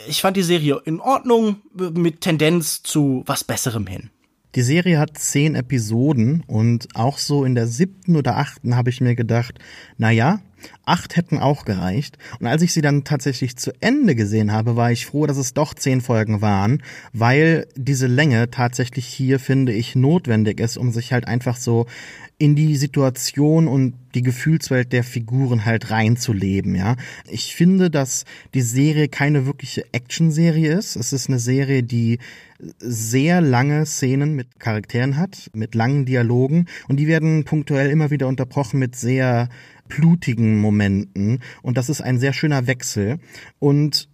[0.07, 4.11] ich fand die Serie in Ordnung mit Tendenz zu was Besserem hin.
[4.55, 9.01] Die Serie hat zehn Episoden und auch so in der siebten oder achten habe ich
[9.01, 9.59] mir gedacht,
[9.99, 10.41] na ja,
[10.85, 12.19] acht hätten auch gereicht.
[12.41, 15.55] Und als ich sie dann tatsächlich zu Ende gesehen habe, war ich froh, dass es
[15.55, 21.13] doch zehn Folgen waren, weil diese Länge tatsächlich hier, finde ich, notwendig ist, um sich
[21.13, 21.87] halt einfach so
[22.37, 26.97] in die Situation und die Gefühlswelt der Figuren halt reinzuleben, ja.
[27.31, 28.25] Ich finde, dass
[28.55, 30.97] die Serie keine wirkliche Action-Serie ist.
[30.97, 32.19] Es ist eine Serie, die
[32.79, 38.29] sehr lange Szenen mit Charakteren hat, mit langen Dialogen und die werden punktuell immer wieder
[38.29, 39.49] unterbrochen mit sehr
[39.89, 41.41] blutigen Momenten.
[41.63, 43.19] Und das ist ein sehr schöner Wechsel.
[43.59, 44.09] Und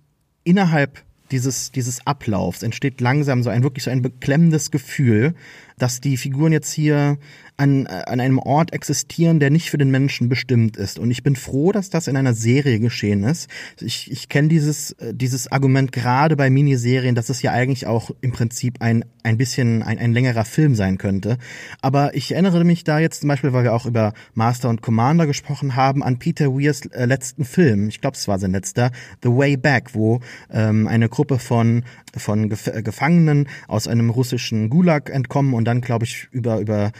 [0.45, 5.35] innerhalb dieses, dieses Ablaufs entsteht langsam so ein wirklich so ein beklemmendes Gefühl,
[5.79, 7.19] dass die Figuren jetzt hier
[7.61, 10.99] an, an einem Ort existieren, der nicht für den Menschen bestimmt ist.
[10.99, 13.51] Und ich bin froh, dass das in einer Serie geschehen ist.
[13.81, 18.33] Ich, ich kenne dieses, dieses Argument gerade bei Miniserien, dass es ja eigentlich auch im
[18.33, 21.37] Prinzip ein, ein bisschen ein, ein längerer Film sein könnte.
[21.83, 25.27] Aber ich erinnere mich da jetzt zum Beispiel, weil wir auch über Master und Commander
[25.27, 27.89] gesprochen haben, an Peter Weirs äh, letzten Film.
[27.89, 28.91] Ich glaube, es war sein letzter,
[29.23, 30.21] The Way Back, wo
[30.51, 31.85] ähm, eine Gruppe von
[32.17, 36.93] von Gef Gefangenen aus einem russischen Gulag entkommen und dann, glaube ich, über, über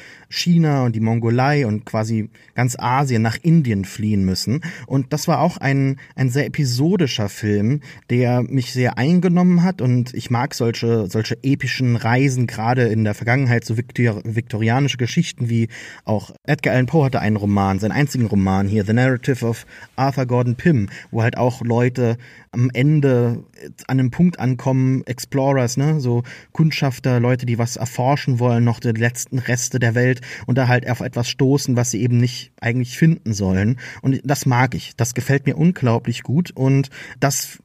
[0.51, 4.63] China und die Mongolei und quasi ganz Asien nach Indien fliehen müssen.
[4.87, 10.13] Und das war auch ein, ein sehr episodischer Film, der mich sehr eingenommen hat und
[10.15, 15.69] ich mag solche, solche epischen Reisen, gerade in der Vergangenheit, so viktor viktorianische Geschichten wie
[16.05, 20.27] auch Edgar Allan Poe hatte einen Roman, seinen einzigen Roman hier, The Narrative of Arthur
[20.27, 22.17] Gordon Pym, wo halt auch Leute
[22.53, 23.45] am Ende
[23.87, 28.91] an einem Punkt ankommen, Explorers, ne, so Kundschafter, Leute, die was erforschen wollen, noch die
[28.91, 32.97] letzten Reste der Welt und da halt auf etwas stoßen, was sie eben nicht eigentlich
[32.97, 33.79] finden sollen.
[34.03, 34.97] Und das mag ich.
[34.97, 37.59] Das gefällt mir unglaublich gut und das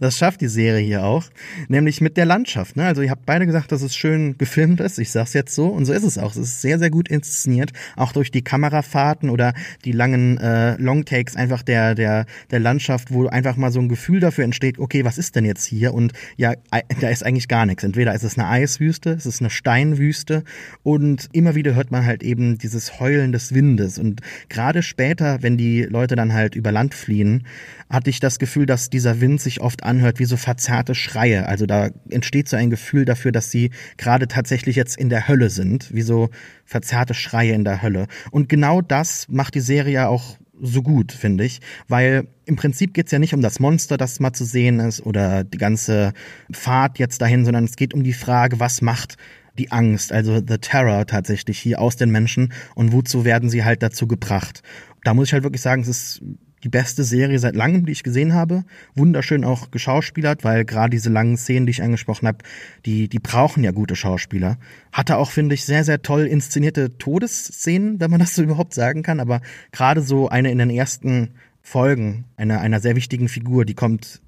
[0.00, 1.24] Das schafft die Serie hier auch,
[1.68, 2.76] nämlich mit der Landschaft.
[2.76, 2.84] Ne?
[2.84, 4.98] Also ihr habt beide gesagt, dass es schön gefilmt ist.
[4.98, 6.30] Ich sag's jetzt so und so ist es auch.
[6.30, 9.54] Es ist sehr, sehr gut inszeniert, auch durch die Kamerafahrten oder
[9.84, 14.20] die langen äh, Longtakes einfach der der der Landschaft, wo einfach mal so ein Gefühl
[14.20, 14.78] dafür entsteht.
[14.78, 15.94] Okay, was ist denn jetzt hier?
[15.94, 16.54] Und ja,
[17.00, 17.84] da ist eigentlich gar nichts.
[17.84, 20.44] Entweder ist es eine Eiswüste, es ist eine Steinwüste
[20.82, 23.98] und immer wieder hört man halt eben dieses Heulen des Windes.
[23.98, 27.46] Und gerade später, wenn die Leute dann halt über Land fliehen,
[27.88, 31.46] hatte ich das Gefühl, dass dieser Wind sich oft anhört wie so verzerrte Schreie.
[31.46, 35.50] Also da entsteht so ein Gefühl dafür, dass sie gerade tatsächlich jetzt in der Hölle
[35.50, 36.30] sind, wie so
[36.64, 38.06] verzerrte Schreie in der Hölle.
[38.30, 43.12] Und genau das macht die Serie auch so gut, finde ich, weil im Prinzip geht's
[43.12, 46.12] ja nicht um das Monster, das mal zu sehen ist oder die ganze
[46.52, 49.16] Fahrt jetzt dahin, sondern es geht um die Frage, was macht
[49.58, 53.82] die Angst, also the Terror tatsächlich hier aus den Menschen und wozu werden sie halt
[53.82, 54.62] dazu gebracht.
[55.04, 56.22] Da muss ich halt wirklich sagen, es ist
[56.64, 58.64] die beste Serie seit langem, die ich gesehen habe.
[58.94, 62.38] Wunderschön auch geschauspielert, weil gerade diese langen Szenen, die ich angesprochen habe,
[62.86, 64.58] die, die brauchen ja gute Schauspieler.
[64.92, 69.02] Hatte auch, finde ich, sehr, sehr toll inszenierte Todesszenen, wenn man das so überhaupt sagen
[69.02, 69.20] kann.
[69.20, 69.40] Aber
[69.72, 71.30] gerade so eine in den ersten
[71.62, 74.20] Folgen einer, einer sehr wichtigen Figur, die kommt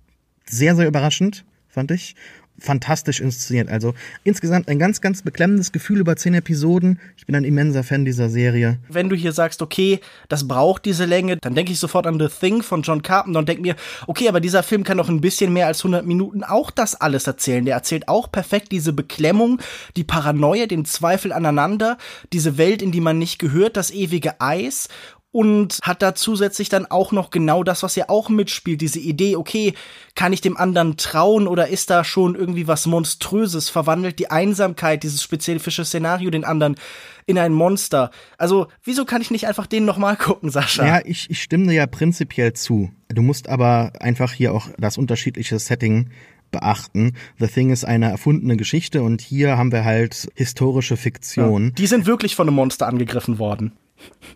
[0.44, 2.14] sehr, sehr überraschend, fand ich
[2.62, 3.68] fantastisch inszeniert.
[3.68, 3.94] Also
[4.24, 7.00] insgesamt ein ganz, ganz beklemmendes Gefühl über zehn Episoden.
[7.16, 8.78] Ich bin ein immenser Fan dieser Serie.
[8.88, 12.28] Wenn du hier sagst, okay, das braucht diese Länge, dann denke ich sofort an The
[12.28, 15.52] Thing von John Carpenter und denke mir, okay, aber dieser Film kann doch ein bisschen
[15.52, 17.64] mehr als 100 Minuten auch das alles erzählen.
[17.64, 19.60] Der erzählt auch perfekt diese Beklemmung,
[19.96, 21.98] die Paranoia, den Zweifel aneinander,
[22.32, 24.88] diese Welt, in die man nicht gehört, das ewige Eis
[25.32, 29.36] und hat da zusätzlich dann auch noch genau das, was ja auch mitspielt, diese Idee,
[29.36, 29.72] okay,
[30.14, 35.02] kann ich dem anderen trauen oder ist da schon irgendwie was Monströses, verwandelt die Einsamkeit,
[35.02, 36.76] dieses spezifische Szenario den anderen
[37.24, 38.10] in ein Monster.
[38.36, 40.86] Also, wieso kann ich nicht einfach den nochmal gucken, Sascha?
[40.86, 42.90] Ja, ich, ich stimme dir ja prinzipiell zu.
[43.08, 46.10] Du musst aber einfach hier auch das unterschiedliche Setting
[46.50, 47.14] beachten.
[47.38, 51.68] The Thing ist eine erfundene Geschichte und hier haben wir halt historische Fiktion.
[51.68, 53.72] Ja, die sind wirklich von einem Monster angegriffen worden.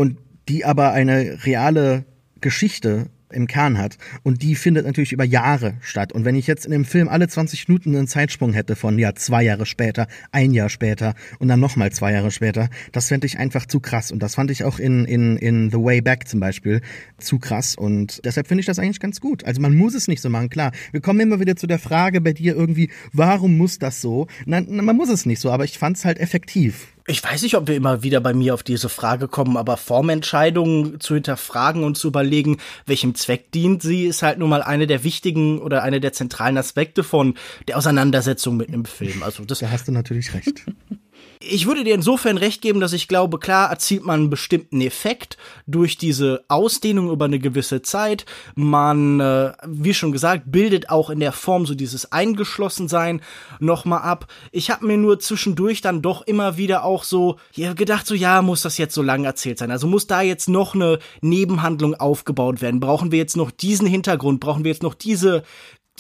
[0.01, 0.17] und
[0.49, 2.07] die aber eine reale
[2.41, 3.99] Geschichte im Kern hat.
[4.23, 6.11] Und die findet natürlich über Jahre statt.
[6.11, 9.15] Und wenn ich jetzt in dem Film alle 20 Minuten einen Zeitsprung hätte von ja
[9.15, 13.39] zwei Jahre später, ein Jahr später und dann nochmal zwei Jahre später, das fände ich
[13.39, 14.11] einfach zu krass.
[14.11, 16.81] Und das fand ich auch in, in, in The Way Back zum Beispiel
[17.19, 17.77] zu krass.
[17.77, 19.45] Und deshalb finde ich das eigentlich ganz gut.
[19.45, 20.73] Also man muss es nicht so machen, klar.
[20.93, 24.29] Wir kommen immer wieder zu der Frage bei dir irgendwie, warum muss das so?
[24.47, 26.89] Nein, man muss es nicht so, aber ich fand es halt effektiv.
[27.11, 31.01] Ich weiß nicht, ob wir immer wieder bei mir auf diese Frage kommen, aber Formentscheidungen
[31.01, 35.03] zu hinterfragen und zu überlegen, welchem Zweck dient sie, ist halt nun mal eine der
[35.03, 37.35] wichtigen oder eine der zentralen Aspekte von
[37.67, 39.25] der Auseinandersetzung mit einem Film.
[39.25, 40.65] Also das da hast du natürlich recht.
[41.43, 45.39] Ich würde dir insofern recht geben, dass ich glaube, klar erzielt man einen bestimmten Effekt
[45.67, 48.27] durch diese Ausdehnung über eine gewisse Zeit.
[48.57, 53.23] Man, äh, wie schon gesagt, bildet auch in der Form so dieses Eingeschlossensein
[53.59, 54.27] nochmal ab.
[54.53, 58.43] Ich habe mir nur zwischendurch dann doch immer wieder auch so ja, gedacht, so ja,
[58.43, 59.71] muss das jetzt so lang erzählt sein?
[59.71, 62.81] Also muss da jetzt noch eine Nebenhandlung aufgebaut werden?
[62.81, 64.41] Brauchen wir jetzt noch diesen Hintergrund?
[64.41, 65.45] Brauchen wir jetzt noch diese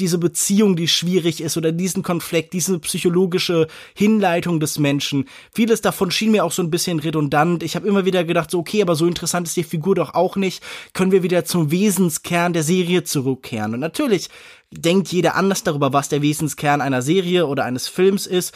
[0.00, 5.26] diese Beziehung, die schwierig ist oder diesen Konflikt, diese psychologische Hinleitung des Menschen.
[5.52, 7.62] Vieles davon schien mir auch so ein bisschen redundant.
[7.62, 10.36] Ich habe immer wieder gedacht, so okay, aber so interessant ist die Figur doch auch
[10.36, 10.62] nicht.
[10.94, 13.74] Können wir wieder zum Wesenskern der Serie zurückkehren?
[13.74, 14.28] Und natürlich
[14.72, 18.54] denkt jeder anders darüber, was der Wesenskern einer Serie oder eines Films ist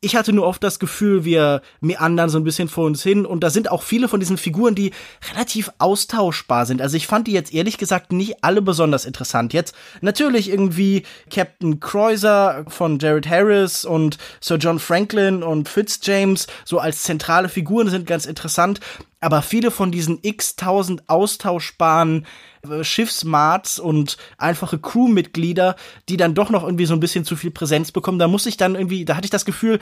[0.00, 3.40] ich hatte nur oft das Gefühl, wir meandern so ein bisschen vor uns hin und
[3.40, 4.92] da sind auch viele von diesen Figuren, die
[5.32, 6.80] relativ austauschbar sind.
[6.80, 9.52] Also ich fand die jetzt ehrlich gesagt nicht alle besonders interessant.
[9.52, 16.78] Jetzt natürlich irgendwie Captain Kreuzer von Jared Harris und Sir John Franklin und Fitzjames so
[16.78, 18.78] als zentrale Figuren sind ganz interessant,
[19.20, 22.26] aber viele von diesen x-tausend austauschbaren
[22.68, 25.76] äh, Schiffsmarts und einfache Crewmitglieder,
[26.08, 28.56] die dann doch noch irgendwie so ein bisschen zu viel Präsenz bekommen, da muss ich
[28.56, 29.80] dann irgendwie, da hatte ich das Gefühl,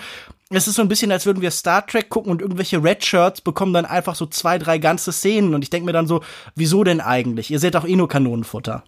[0.50, 3.40] es ist so ein bisschen, als würden wir Star Trek gucken und irgendwelche Red Shirts
[3.40, 6.22] bekommen dann einfach so zwei, drei ganze Szenen und ich denke mir dann so,
[6.54, 7.50] wieso denn eigentlich?
[7.50, 8.84] Ihr seid doch eh nur Kanonenfutter.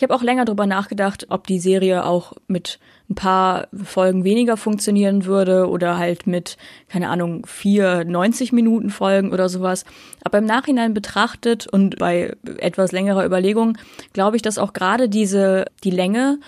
[0.00, 2.78] Ich habe auch länger drüber nachgedacht, ob die Serie auch mit
[3.10, 6.56] ein paar Folgen weniger funktionieren würde oder halt mit,
[6.88, 9.84] keine Ahnung, vier 90 Minuten Folgen oder sowas.
[10.24, 13.76] Aber im Nachhinein betrachtet und bei etwas längerer Überlegung
[14.14, 16.38] glaube ich, dass auch gerade diese, die Länge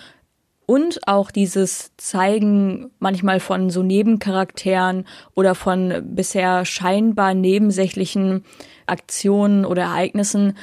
[0.65, 5.05] und auch dieses Zeigen manchmal von so Nebencharakteren
[5.35, 8.45] oder von bisher scheinbar nebensächlichen
[8.87, 10.57] Aktionen oder Ereignissen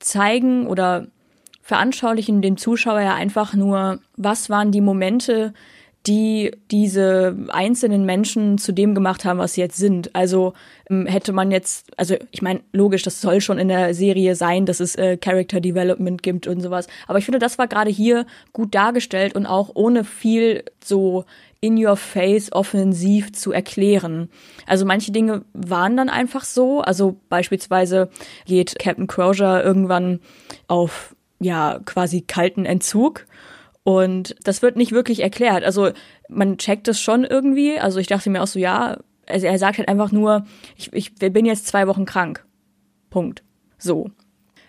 [0.00, 1.06] zeigen oder
[1.64, 5.54] veranschaulichen dem Zuschauer ja einfach nur, was waren die Momente,
[6.06, 10.14] die diese einzelnen Menschen zu dem gemacht haben, was sie jetzt sind.
[10.14, 10.52] Also
[10.90, 14.66] ähm, hätte man jetzt, also ich meine, logisch, das soll schon in der Serie sein,
[14.66, 16.86] dass es äh, Character Development gibt und sowas.
[17.06, 21.24] Aber ich finde, das war gerade hier gut dargestellt und auch ohne viel so
[21.62, 24.28] in your face offensiv zu erklären.
[24.66, 26.82] Also manche Dinge waren dann einfach so.
[26.82, 28.10] Also beispielsweise
[28.44, 30.20] geht Captain Crozier irgendwann
[30.68, 31.13] auf
[31.44, 33.26] ja quasi kalten Entzug
[33.84, 35.62] und das wird nicht wirklich erklärt.
[35.62, 35.90] Also
[36.28, 37.78] man checkt es schon irgendwie.
[37.78, 41.14] Also ich dachte mir auch so, ja, also er sagt halt einfach nur, ich, ich
[41.14, 42.44] bin jetzt zwei Wochen krank.
[43.10, 43.42] Punkt.
[43.78, 44.10] So.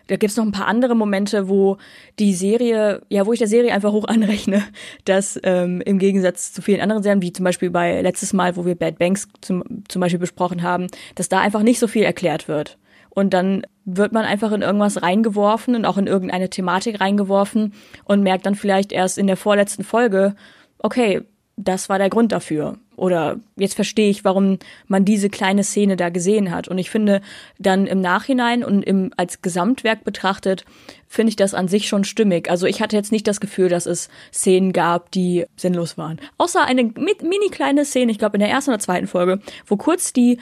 [0.07, 1.77] Da gibt's noch ein paar andere Momente, wo
[2.19, 4.63] die Serie, ja, wo ich der Serie einfach hoch anrechne,
[5.05, 8.65] dass ähm, im Gegensatz zu vielen anderen Serien, wie zum Beispiel bei letztes Mal, wo
[8.65, 12.47] wir Bad Banks zum, zum Beispiel besprochen haben, dass da einfach nicht so viel erklärt
[12.47, 12.77] wird.
[13.15, 18.21] Und dann wird man einfach in irgendwas reingeworfen und auch in irgendeine Thematik reingeworfen und
[18.21, 20.35] merkt dann vielleicht erst in der vorletzten Folge,
[20.77, 21.21] okay,
[21.57, 22.77] das war der Grund dafür.
[22.95, 26.67] Oder jetzt verstehe ich, warum man diese kleine Szene da gesehen hat.
[26.67, 27.21] Und ich finde
[27.59, 30.65] dann im Nachhinein und im, als Gesamtwerk betrachtet,
[31.07, 32.49] finde ich das an sich schon stimmig.
[32.49, 36.19] Also ich hatte jetzt nicht das Gefühl, dass es Szenen gab, die sinnlos waren.
[36.37, 40.13] Außer eine mini kleine Szene, ich glaube in der ersten oder zweiten Folge, wo kurz
[40.13, 40.39] die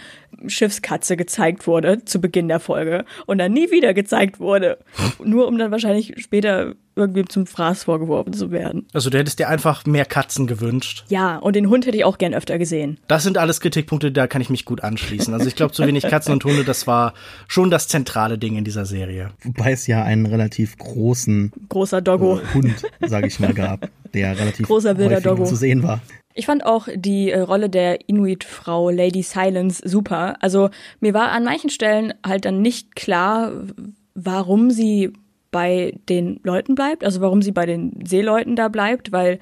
[0.47, 4.77] Schiffskatze gezeigt wurde zu Beginn der Folge und dann nie wieder gezeigt wurde.
[5.23, 8.87] Nur um dann wahrscheinlich später irgendwie zum Fraß vorgeworfen zu werden.
[8.93, 11.05] Also du hättest dir einfach mehr Katzen gewünscht.
[11.09, 12.99] Ja, und den Hund hätte ich auch gern öfter gesehen.
[13.07, 15.33] Das sind alles Kritikpunkte, da kann ich mich gut anschließen.
[15.33, 17.13] Also ich glaube, zu wenig Katzen und Hunde, das war
[17.47, 19.31] schon das zentrale Ding in dieser Serie.
[19.43, 24.37] Wobei es ja einen relativ großen großer Doggo äh, Hund, sage ich mal, gab, der
[24.37, 25.45] relativ Großer wilder Doggo.
[25.45, 26.01] zu sehen war.
[26.35, 30.35] Ich fand auch die äh, Rolle der Inuit-Frau Lady Silence super.
[30.41, 30.69] Also
[30.99, 33.51] mir war an manchen Stellen halt dann nicht klar,
[34.15, 35.13] warum sie
[35.53, 39.39] bei den Leuten bleibt, also warum sie bei den Seeleuten da bleibt, weil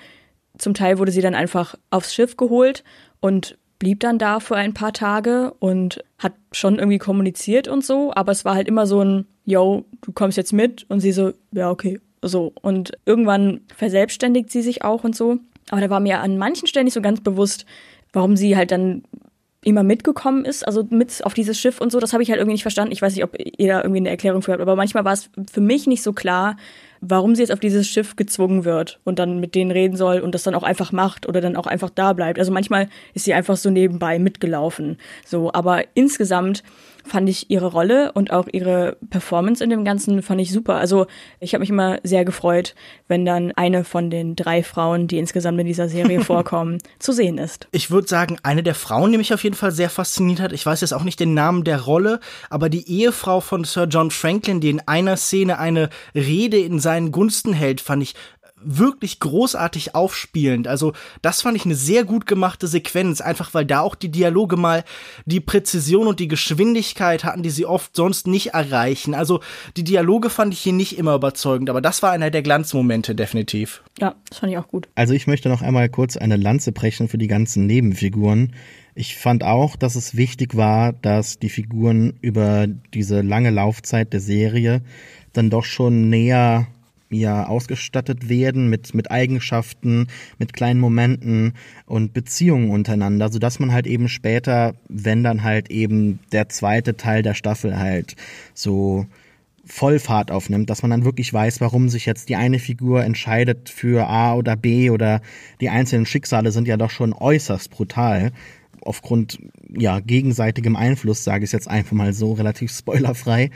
[0.59, 2.83] zum Teil wurde sie dann einfach aufs Schiff geholt
[3.19, 8.13] und blieb dann da für ein paar Tage und hat schon irgendwie kommuniziert und so,
[8.13, 11.31] aber es war halt immer so ein, yo, du kommst jetzt mit und sie so,
[11.51, 12.53] ja, okay, so.
[12.61, 15.39] Und irgendwann verselbstständigt sie sich auch und so.
[15.71, 17.65] Aber da war mir an manchen Stellen nicht so ganz bewusst,
[18.13, 19.03] warum sie halt dann
[19.63, 22.53] immer mitgekommen ist, also mit auf dieses Schiff und so, das habe ich halt irgendwie
[22.53, 22.91] nicht verstanden.
[22.91, 25.29] Ich weiß nicht, ob ihr da irgendwie eine Erklärung für habt, aber manchmal war es
[25.51, 26.57] für mich nicht so klar,
[26.99, 30.33] warum sie jetzt auf dieses Schiff gezwungen wird und dann mit denen reden soll und
[30.33, 32.39] das dann auch einfach macht oder dann auch einfach da bleibt.
[32.39, 34.97] Also manchmal ist sie einfach so nebenbei mitgelaufen.
[35.25, 36.63] So, aber insgesamt
[37.03, 40.75] fand ich ihre Rolle und auch ihre Performance in dem Ganzen fand ich super.
[40.75, 41.07] Also
[41.39, 42.75] ich habe mich immer sehr gefreut,
[43.07, 47.37] wenn dann eine von den drei Frauen, die insgesamt in dieser Serie vorkommen, zu sehen
[47.37, 47.67] ist.
[47.71, 50.65] Ich würde sagen, eine der Frauen, die mich auf jeden Fall sehr fasziniert hat, ich
[50.65, 54.61] weiß jetzt auch nicht den Namen der Rolle, aber die Ehefrau von Sir John Franklin,
[54.61, 58.15] die in einer Szene eine Rede in seinen Gunsten hält, fand ich
[58.63, 60.67] wirklich großartig aufspielend.
[60.67, 64.57] Also das fand ich eine sehr gut gemachte Sequenz, einfach weil da auch die Dialoge
[64.57, 64.83] mal
[65.25, 69.13] die Präzision und die Geschwindigkeit hatten, die sie oft sonst nicht erreichen.
[69.13, 69.41] Also
[69.77, 73.83] die Dialoge fand ich hier nicht immer überzeugend, aber das war einer der Glanzmomente definitiv.
[73.99, 74.87] Ja, das fand ich auch gut.
[74.95, 78.53] Also ich möchte noch einmal kurz eine Lanze brechen für die ganzen Nebenfiguren.
[78.93, 84.19] Ich fand auch, dass es wichtig war, dass die Figuren über diese lange Laufzeit der
[84.19, 84.81] Serie
[85.33, 86.67] dann doch schon näher
[87.19, 90.07] ja ausgestattet werden mit mit Eigenschaften,
[90.37, 91.53] mit kleinen Momenten
[91.85, 96.97] und Beziehungen untereinander, so dass man halt eben später, wenn dann halt eben der zweite
[96.97, 98.15] Teil der Staffel halt
[98.53, 99.05] so
[99.63, 104.07] Vollfahrt aufnimmt, dass man dann wirklich weiß, warum sich jetzt die eine Figur entscheidet für
[104.07, 105.21] A oder B oder
[105.61, 108.31] die einzelnen Schicksale sind ja doch schon äußerst brutal.
[108.81, 109.39] Aufgrund
[109.69, 113.51] ja gegenseitigem Einfluss, sage ich jetzt einfach mal so relativ spoilerfrei,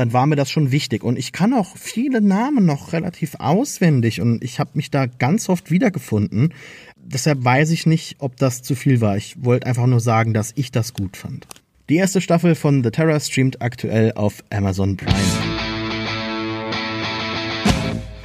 [0.00, 1.04] dann war mir das schon wichtig.
[1.04, 5.50] Und ich kann auch viele Namen noch relativ auswendig und ich habe mich da ganz
[5.50, 6.54] oft wiedergefunden.
[6.96, 9.18] Deshalb weiß ich nicht, ob das zu viel war.
[9.18, 11.46] Ich wollte einfach nur sagen, dass ich das gut fand.
[11.90, 15.59] Die erste Staffel von The Terror streamt aktuell auf Amazon Prime.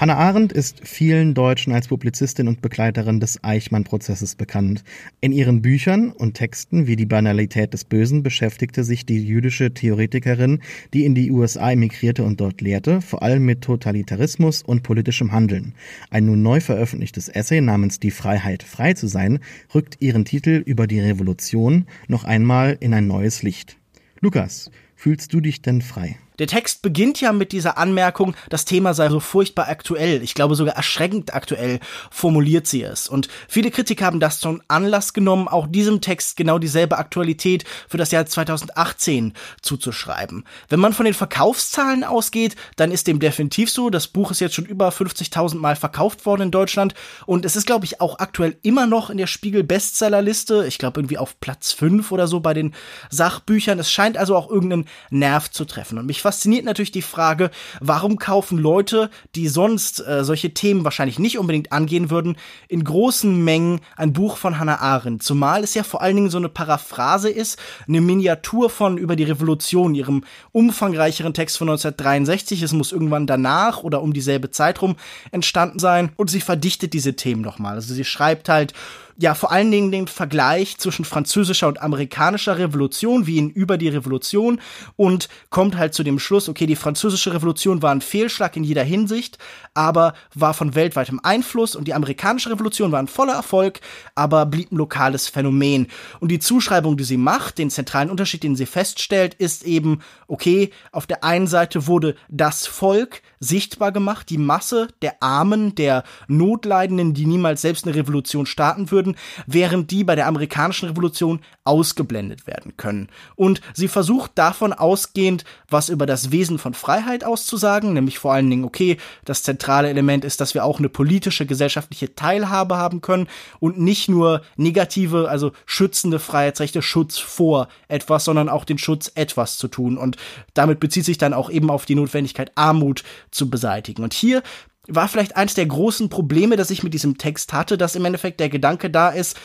[0.06, 4.84] Hannah Arendt ist vielen Deutschen als Publizistin und Begleiterin des Eichmann-Prozesses bekannt.
[5.20, 10.62] In ihren Büchern und Texten wie Die Banalität des Bösen beschäftigte sich die jüdische Theoretikerin,
[10.93, 15.74] die in die USA emigrierte und dort lehrte, vor allem mit Totalitarismus und politischem Handeln.
[16.12, 19.39] Ein nun neu veröffentlichtes Essay namens Die Freiheit, frei zu sein,
[19.74, 23.78] rückt ihren Titel über die Revolution noch einmal in ein neues Licht.
[24.22, 26.20] Lukas, fühlst du dich denn frei?
[26.40, 30.22] Der Text beginnt ja mit dieser Anmerkung, das Thema sei so furchtbar aktuell.
[30.24, 31.80] Ich glaube sogar erschreckend aktuell
[32.12, 33.08] formuliert sie es.
[33.08, 37.98] Und viele Kritiker haben das zum Anlass genommen, auch diesem Text genau dieselbe Aktualität für
[37.98, 40.46] das Jahr 2018 zuzuschreiben.
[40.70, 43.90] Wenn man von den Verkaufszahlen ausgeht, dann ist dem definitiv so.
[43.90, 46.94] Das Buch ist jetzt schon über 50.000 Mal verkauft worden in Deutschland
[47.26, 50.66] und es ist, glaube ich, auch aktuell immer noch in der Spiegel Bestsellerliste.
[50.68, 52.74] Ich glaube irgendwie auf Platz 5 oder so bei den
[53.10, 53.80] Sachbüchern.
[53.80, 55.98] Es scheint also auch irgendeinen Nerv zu treffen.
[55.98, 57.52] Und mich fasziniert natürlich die Frage,
[57.82, 62.36] warum kaufen Leute, die sonst äh, solche Themen wahrscheinlich nicht unbedingt angehen würden,
[62.68, 65.22] in großen Mengen ein Buch von Hannah Arendt.
[65.22, 69.24] Zumal es ja vor allen Dingen so eine Paraphrase ist, eine Miniatur von über die
[69.24, 72.64] Revolution, ihrem umfangreicheren Text von 1963.
[72.64, 74.96] Es muss irgendwann danach oder um dieselbe Zeit rum
[75.30, 76.10] entstanden sein.
[76.16, 77.76] Und sie verdichtet diese Themen nochmal.
[77.76, 78.74] Also sie schreibt halt
[79.18, 83.88] ja vor allen Dingen den Vergleich zwischen französischer und amerikanischer Revolution, wie in Über die
[83.88, 84.59] Revolution
[84.95, 88.84] und kommt halt zu dem Schluss, okay, die französische Revolution war ein Fehlschlag in jeder
[88.84, 89.38] Hinsicht,
[89.74, 93.80] aber war von weltweitem Einfluss und die amerikanische Revolution war ein voller Erfolg,
[94.16, 95.88] aber blieb ein lokales Phänomen.
[96.20, 100.72] Und die Zuschreibung, die sie macht, den zentralen Unterschied, den sie feststellt, ist eben, okay,
[100.91, 107.14] auf der einen Seite wurde das Volk sichtbar gemacht, die Masse der Armen, der Notleidenden,
[107.14, 109.16] die niemals selbst eine Revolution starten würden,
[109.48, 113.10] während die bei der amerikanischen Revolution ausgeblendet werden können.
[113.36, 118.50] Und sie versucht davon ausgehend, was über das Wesen von Freiheit auszusagen, nämlich vor allen
[118.50, 123.28] Dingen, okay, das zentrale Element ist, dass wir auch eine politische, gesellschaftliche Teilhabe haben können
[123.60, 129.58] und nicht nur negative, also schützende Freiheitsrechte, Schutz vor etwas, sondern auch den Schutz, etwas
[129.58, 129.98] zu tun.
[129.98, 130.18] Und
[130.54, 133.04] damit bezieht sich dann auch eben auf die Notwendigkeit, Armut
[133.36, 134.04] zu beseitigen.
[134.04, 134.42] Und hier
[134.88, 138.40] war vielleicht eins der großen Probleme, das ich mit diesem Text hatte, dass im Endeffekt
[138.40, 139.38] der Gedanke da ist,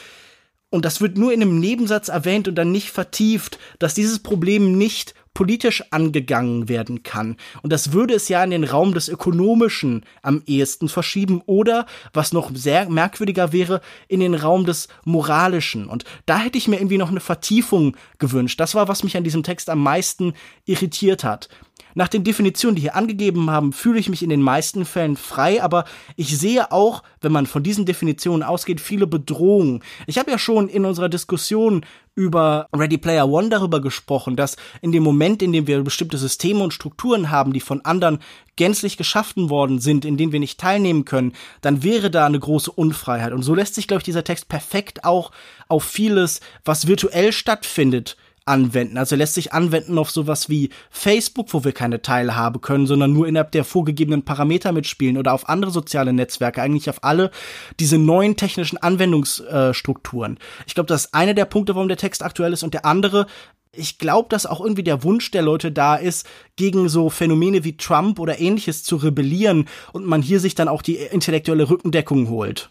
[0.72, 4.78] und das wird nur in einem Nebensatz erwähnt und dann nicht vertieft, dass dieses Problem
[4.78, 7.36] nicht politisch angegangen werden kann.
[7.62, 12.32] Und das würde es ja in den Raum des Ökonomischen am ehesten verschieben oder, was
[12.32, 15.86] noch sehr merkwürdiger wäre, in den Raum des Moralischen.
[15.86, 18.60] Und da hätte ich mir irgendwie noch eine Vertiefung gewünscht.
[18.60, 20.34] Das war, was mich an diesem Text am meisten
[20.66, 21.48] irritiert hat.
[21.94, 25.62] Nach den Definitionen, die hier angegeben haben, fühle ich mich in den meisten Fällen frei,
[25.62, 25.84] aber
[26.16, 29.82] ich sehe auch, wenn man von diesen Definitionen ausgeht, viele Bedrohungen.
[30.06, 31.84] Ich habe ja schon in unserer Diskussion
[32.14, 36.62] über Ready Player One darüber gesprochen, dass in dem Moment, in dem wir bestimmte Systeme
[36.62, 38.18] und Strukturen haben, die von anderen
[38.56, 41.32] gänzlich geschaffen worden sind, in denen wir nicht teilnehmen können,
[41.62, 43.32] dann wäre da eine große Unfreiheit.
[43.32, 45.30] Und so lässt sich, glaube ich, dieser Text perfekt auch
[45.68, 48.16] auf vieles, was virtuell stattfindet,
[48.50, 48.98] anwenden.
[48.98, 53.26] Also lässt sich anwenden auf sowas wie Facebook, wo wir keine Teilhabe können, sondern nur
[53.26, 57.30] innerhalb der vorgegebenen Parameter mitspielen oder auf andere soziale Netzwerke, eigentlich auf alle
[57.78, 60.38] diese neuen technischen Anwendungsstrukturen.
[60.66, 63.26] Ich glaube, das ist einer der Punkte, warum der Text aktuell ist und der andere,
[63.74, 66.26] ich glaube, dass auch irgendwie der Wunsch der Leute da ist,
[66.56, 70.82] gegen so Phänomene wie Trump oder ähnliches zu rebellieren und man hier sich dann auch
[70.82, 72.70] die intellektuelle Rückendeckung holt.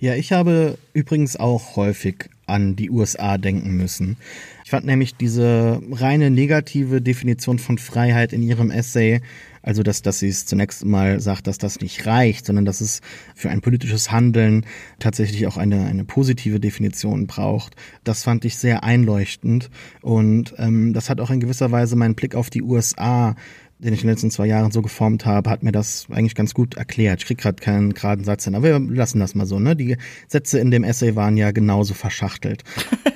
[0.00, 4.16] Ja, ich habe übrigens auch häufig an die USA denken müssen.
[4.64, 9.20] Ich fand nämlich diese reine negative Definition von Freiheit in ihrem Essay,
[9.62, 13.00] also dass, dass sie es zunächst mal sagt, dass das nicht reicht, sondern dass es
[13.34, 14.66] für ein politisches Handeln
[14.98, 17.74] tatsächlich auch eine, eine positive Definition braucht.
[18.04, 22.34] Das fand ich sehr einleuchtend und ähm, das hat auch in gewisser Weise meinen Blick
[22.34, 23.34] auf die USA
[23.82, 26.54] den ich in den letzten zwei Jahren so geformt habe, hat mir das eigentlich ganz
[26.54, 27.20] gut erklärt.
[27.20, 29.58] Ich krieg gerade keinen geraden Satz hin, aber wir lassen das mal so.
[29.58, 29.74] Ne?
[29.74, 29.96] Die
[30.28, 32.62] Sätze in dem Essay waren ja genauso verschachtelt.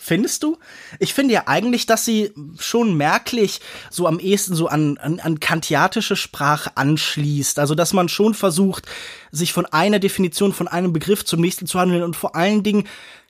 [0.00, 0.56] Findest du?
[1.00, 5.40] Ich finde ja eigentlich, dass sie schon merklich so am ehesten so an, an, an
[5.40, 7.58] kantiatische Sprache anschließt.
[7.58, 8.86] Also, dass man schon versucht,
[9.32, 12.84] sich von einer Definition, von einem Begriff zum nächsten zu handeln und vor allen Dingen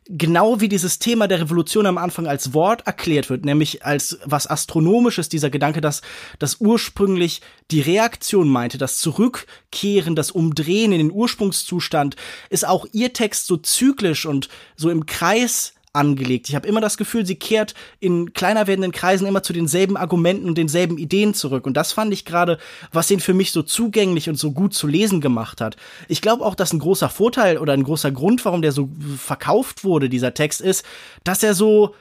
[0.08, 4.46] genau wie dieses Thema der Revolution am Anfang als Wort erklärt wird, nämlich als was
[4.46, 6.00] astronomisches, dieser Gedanke, dass
[6.38, 12.16] das ursprünglich die Reaktion meinte, das Zurückkehren, das Umdrehen in den Ursprungszustand,
[12.48, 16.48] ist auch ihr Text so zyklisch und so im Kreis angelegt.
[16.48, 20.48] Ich habe immer das Gefühl, sie kehrt in kleiner werdenden Kreisen immer zu denselben Argumenten
[20.48, 21.66] und denselben Ideen zurück.
[21.66, 22.58] Und das fand ich gerade,
[22.92, 25.76] was ihn für mich so zugänglich und so gut zu lesen gemacht hat.
[26.08, 29.84] Ich glaube auch, dass ein großer Vorteil oder ein großer Grund, warum der so verkauft
[29.84, 30.84] wurde, dieser Text, ist,
[31.24, 31.94] dass er so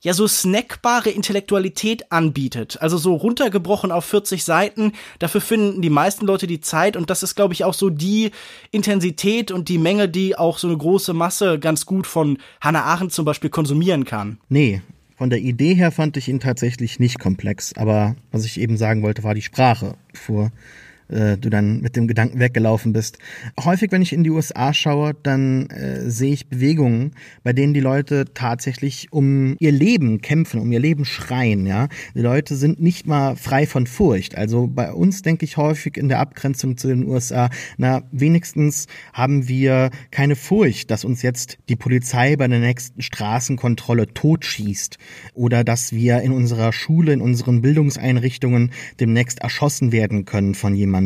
[0.00, 2.80] ja so snackbare Intellektualität anbietet.
[2.80, 4.92] Also so runtergebrochen auf 40 Seiten.
[5.18, 8.30] Dafür finden die meisten Leute die Zeit und das ist, glaube ich, auch so die
[8.70, 13.12] Intensität und die Menge, die auch so eine große Masse ganz gut von Hannah Arendt
[13.12, 14.38] zum Beispiel konsumieren kann.
[14.48, 14.82] Nee.
[15.16, 19.02] Von der Idee her fand ich ihn tatsächlich nicht komplex, aber was ich eben sagen
[19.02, 19.96] wollte, war die Sprache.
[20.14, 20.50] Vor
[21.10, 23.18] äh, du dann mit dem Gedanken weggelaufen bist.
[23.62, 27.80] Häufig, wenn ich in die USA schaue, dann äh, sehe ich Bewegungen, bei denen die
[27.80, 31.66] Leute tatsächlich um ihr Leben kämpfen, um ihr Leben schreien.
[31.66, 34.36] Ja, die Leute sind nicht mal frei von Furcht.
[34.36, 39.48] Also bei uns denke ich häufig in der Abgrenzung zu den USA, na wenigstens haben
[39.48, 44.98] wir keine Furcht, dass uns jetzt die Polizei bei der nächsten Straßenkontrolle totschießt
[45.34, 50.99] oder dass wir in unserer Schule, in unseren Bildungseinrichtungen demnächst erschossen werden können von jemandem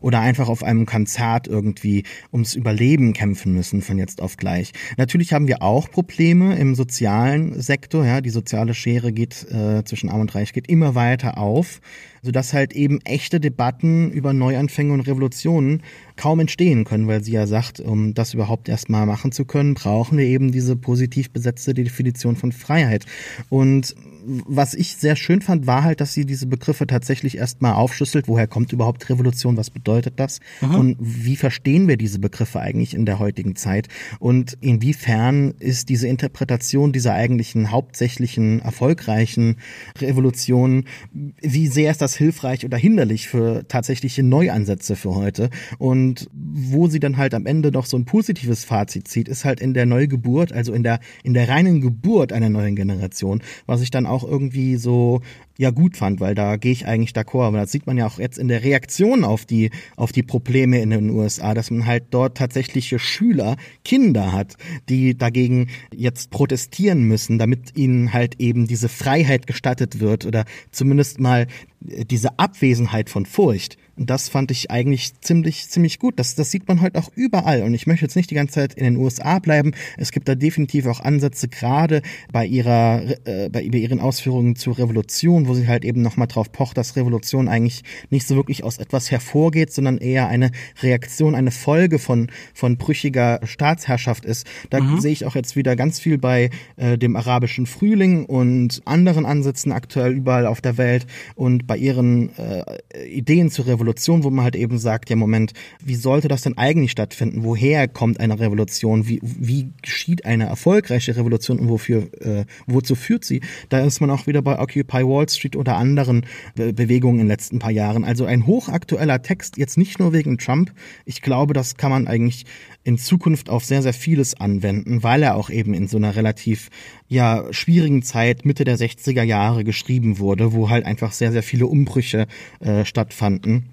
[0.00, 4.72] oder einfach auf einem Konzert irgendwie ums Überleben kämpfen müssen von jetzt auf gleich.
[4.96, 10.08] Natürlich haben wir auch Probleme im sozialen Sektor, ja, die soziale Schere geht äh, zwischen
[10.08, 11.80] Arm und Reich geht immer weiter auf
[12.24, 15.82] sodass halt eben echte Debatten über Neuanfänge und Revolutionen
[16.16, 20.16] kaum entstehen können, weil sie ja sagt, um das überhaupt erstmal machen zu können, brauchen
[20.16, 23.04] wir eben diese positiv besetzte Definition von Freiheit.
[23.50, 23.94] Und
[24.26, 28.28] was ich sehr schön fand, war halt, dass sie diese Begriffe tatsächlich erstmal aufschlüsselt.
[28.28, 29.56] Woher kommt überhaupt Revolution?
[29.56, 30.40] Was bedeutet das?
[30.60, 30.74] Mhm.
[30.74, 33.88] Und wie verstehen wir diese Begriffe eigentlich in der heutigen Zeit?
[34.18, 39.56] Und inwiefern ist diese Interpretation dieser eigentlichen hauptsächlichen erfolgreichen
[39.98, 45.50] Revolution, wie sehr ist das hilfreich oder hinderlich für tatsächliche Neuansätze für heute?
[45.78, 49.60] Und wo sie dann halt am Ende noch so ein positives Fazit zieht, ist halt
[49.60, 53.90] in der Neugeburt, also in der, in der reinen Geburt einer neuen Generation, was ich
[53.90, 55.20] dann auch auch irgendwie so
[55.58, 57.46] ja gut fand, weil da gehe ich eigentlich d'accord.
[57.46, 60.80] Aber das sieht man ja auch jetzt in der Reaktion auf die, auf die Probleme
[60.80, 64.56] in den USA, dass man halt dort tatsächliche Schüler, Kinder hat,
[64.88, 71.20] die dagegen jetzt protestieren müssen, damit ihnen halt eben diese Freiheit gestattet wird oder zumindest
[71.20, 71.46] mal
[71.80, 73.76] diese Abwesenheit von Furcht.
[73.96, 76.18] Das fand ich eigentlich ziemlich, ziemlich gut.
[76.18, 77.62] Das, das sieht man heute auch überall.
[77.62, 79.72] Und ich möchte jetzt nicht die ganze Zeit in den USA bleiben.
[79.96, 85.46] Es gibt da definitiv auch Ansätze, gerade bei ihrer, äh, bei ihren Ausführungen zur Revolution,
[85.46, 89.12] wo sie halt eben nochmal drauf pocht, dass Revolution eigentlich nicht so wirklich aus etwas
[89.12, 90.50] hervorgeht, sondern eher eine
[90.82, 94.46] Reaktion, eine Folge von, von brüchiger Staatsherrschaft ist.
[94.70, 95.00] Da mhm.
[95.00, 99.70] sehe ich auch jetzt wieder ganz viel bei äh, dem arabischen Frühling und anderen Ansätzen
[99.70, 104.44] aktuell überall auf der Welt und bei ihren äh, Ideen zur Revolution Revolution, wo man
[104.44, 105.52] halt eben sagt, ja Moment,
[105.84, 107.44] wie sollte das denn eigentlich stattfinden?
[107.44, 109.06] Woher kommt eine Revolution?
[109.06, 113.42] Wie, wie geschieht eine erfolgreiche Revolution und wofür, äh, wozu führt sie?
[113.68, 116.24] Da ist man auch wieder bei Occupy Wall Street oder anderen
[116.54, 118.04] Be Bewegungen in den letzten paar Jahren.
[118.04, 120.72] Also ein hochaktueller Text, jetzt nicht nur wegen Trump.
[121.04, 122.46] Ich glaube, das kann man eigentlich
[122.84, 126.70] in Zukunft auf sehr, sehr vieles anwenden, weil er auch eben in so einer relativ
[127.08, 131.66] ja schwierigen Zeit Mitte der 60er Jahre geschrieben wurde, wo halt einfach sehr, sehr viele
[131.66, 132.26] Umbrüche
[132.60, 133.70] äh, stattfanden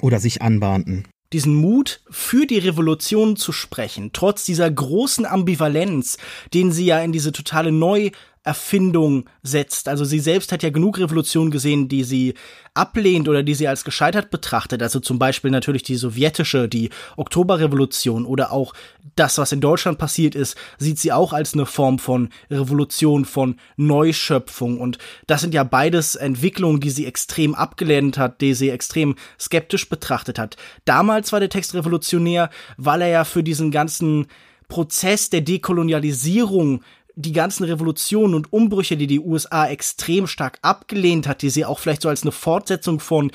[0.00, 1.04] oder sich anbahnten.
[1.32, 6.18] Diesen Mut für die Revolution zu sprechen, trotz dieser großen Ambivalenz,
[6.52, 8.10] den sie ja in diese totale Neu
[8.44, 9.88] Erfindung setzt.
[9.88, 12.34] Also sie selbst hat ja genug Revolutionen gesehen, die sie
[12.74, 14.82] ablehnt oder die sie als gescheitert betrachtet.
[14.82, 18.74] Also zum Beispiel natürlich die sowjetische, die Oktoberrevolution oder auch
[19.14, 23.60] das, was in Deutschland passiert ist, sieht sie auch als eine Form von Revolution, von
[23.76, 24.80] Neuschöpfung.
[24.80, 29.88] Und das sind ja beides Entwicklungen, die sie extrem abgelehnt hat, die sie extrem skeptisch
[29.88, 30.56] betrachtet hat.
[30.84, 34.26] Damals war der Text revolutionär, weil er ja für diesen ganzen
[34.72, 36.82] Prozess der Dekolonialisierung
[37.14, 41.78] die ganzen Revolutionen und Umbrüche, die die USA extrem stark abgelehnt hat, die sie auch
[41.78, 43.30] vielleicht so als eine Fortsetzung von,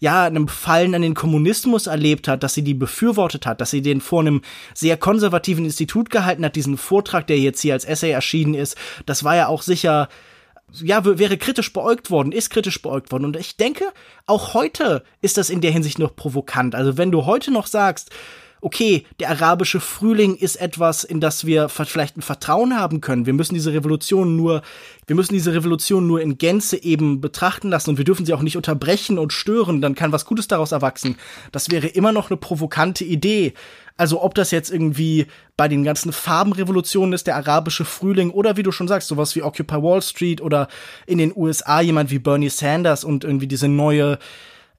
[0.00, 3.82] ja, einem Fallen an den Kommunismus erlebt hat, dass sie die befürwortet hat, dass sie
[3.82, 4.42] den vor einem
[4.74, 8.76] sehr konservativen Institut gehalten hat, diesen Vortrag, der jetzt hier als Essay erschienen ist,
[9.06, 10.08] das war ja auch sicher,
[10.80, 13.24] ja, wäre kritisch beäugt worden, ist kritisch beäugt worden.
[13.24, 13.84] Und ich denke,
[14.26, 16.74] auch heute ist das in der Hinsicht noch provokant.
[16.74, 18.10] Also wenn du heute noch sagst,
[18.62, 23.26] okay, der arabische Frühling ist etwas, in das wir vielleicht ein Vertrauen haben können.
[23.26, 24.62] Wir müssen diese Revolution nur,
[25.08, 28.40] wir müssen diese Revolution nur in Gänze eben betrachten lassen und wir dürfen sie auch
[28.40, 31.16] nicht unterbrechen und stören, dann kann was Gutes daraus erwachsen.
[31.50, 33.52] Das wäre immer noch eine provokante Idee.
[33.96, 38.62] Also ob das jetzt irgendwie bei den ganzen Farbenrevolutionen ist, der arabische Frühling oder wie
[38.62, 40.68] du schon sagst, sowas wie Occupy Wall Street oder
[41.06, 44.18] in den USA jemand wie Bernie Sanders und irgendwie diese neue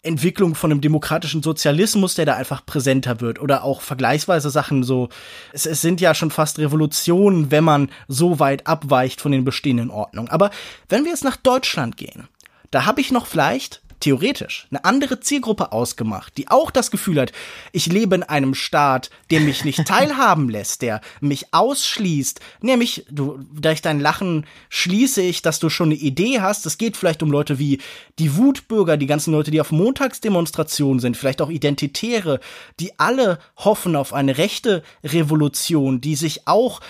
[0.03, 5.09] Entwicklung von einem demokratischen Sozialismus, der da einfach präsenter wird oder auch vergleichsweise Sachen so.
[5.53, 9.89] Es, es sind ja schon fast Revolutionen, wenn man so weit abweicht von den bestehenden
[9.89, 10.29] Ordnungen.
[10.29, 10.51] Aber
[10.89, 12.27] wenn wir jetzt nach Deutschland gehen,
[12.69, 17.31] da habe ich noch vielleicht theoretisch eine andere Zielgruppe ausgemacht, die auch das Gefühl hat,
[17.71, 22.41] ich lebe in einem Staat, der mich nicht teilhaben lässt, der mich ausschließt.
[22.61, 26.65] Nämlich, du, durch dein Lachen schließe ich, dass du schon eine Idee hast.
[26.65, 27.79] Es geht vielleicht um Leute wie
[28.19, 32.41] die Wutbürger, die ganzen Leute, die auf Montagsdemonstrationen sind, vielleicht auch Identitäre,
[32.81, 36.81] die alle hoffen auf eine rechte Revolution, die sich auch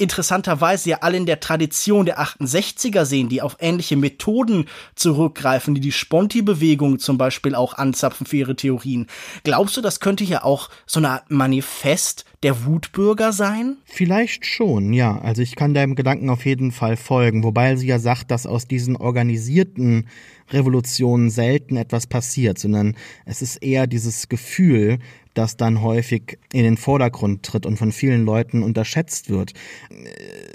[0.00, 5.80] interessanterweise ja alle in der Tradition der 68er sehen, die auf ähnliche Methoden zurückgreifen, die
[5.80, 9.06] die Sponti-Bewegung zum Beispiel auch anzapfen für ihre Theorien.
[9.44, 13.76] Glaubst du, das könnte ja auch so eine Art Manifest der Wutbürger sein?
[13.84, 15.20] Vielleicht schon, ja.
[15.20, 18.66] Also ich kann deinem Gedanken auf jeden Fall folgen, wobei sie ja sagt, dass aus
[18.66, 20.08] diesen organisierten
[20.50, 24.98] Revolutionen selten etwas passiert, sondern es ist eher dieses Gefühl,
[25.40, 29.54] das dann häufig in den Vordergrund tritt und von vielen Leuten unterschätzt wird.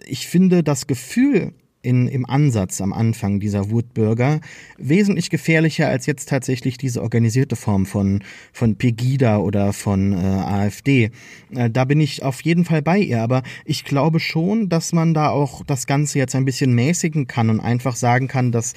[0.06, 1.54] Ich finde das Gefühl
[1.86, 4.42] in, im Ansatz am Anfang dieser Wutbürger
[4.78, 11.12] wesentlich gefährlicher als jetzt tatsächlich diese organisierte Form von, von Pegida oder von äh, AfD.
[11.54, 15.14] Äh, da bin ich auf jeden Fall bei ihr, aber ich glaube schon, dass man
[15.14, 18.74] da auch das Ganze jetzt ein bisschen mäßigen kann und einfach sagen kann, dass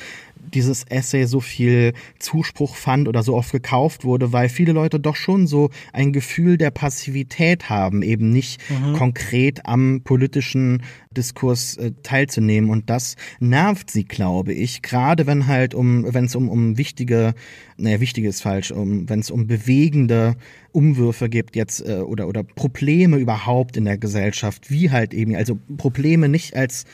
[0.54, 5.16] dieses Essay so viel Zuspruch fand oder so oft gekauft wurde, weil viele Leute doch
[5.16, 8.94] schon so ein Gefühl der Passivität haben, eben nicht mhm.
[8.94, 10.82] konkret am politischen
[11.16, 12.70] Diskurs äh, teilzunehmen.
[12.70, 17.34] Und das nervt sie, glaube ich, gerade wenn halt um, wenn es um, um wichtige,
[17.76, 20.36] naja, wichtig ist falsch, um, wenn es um bewegende
[20.72, 25.58] Umwürfe gibt jetzt äh, oder, oder Probleme überhaupt in der Gesellschaft, wie halt eben, also
[25.76, 26.84] Probleme nicht als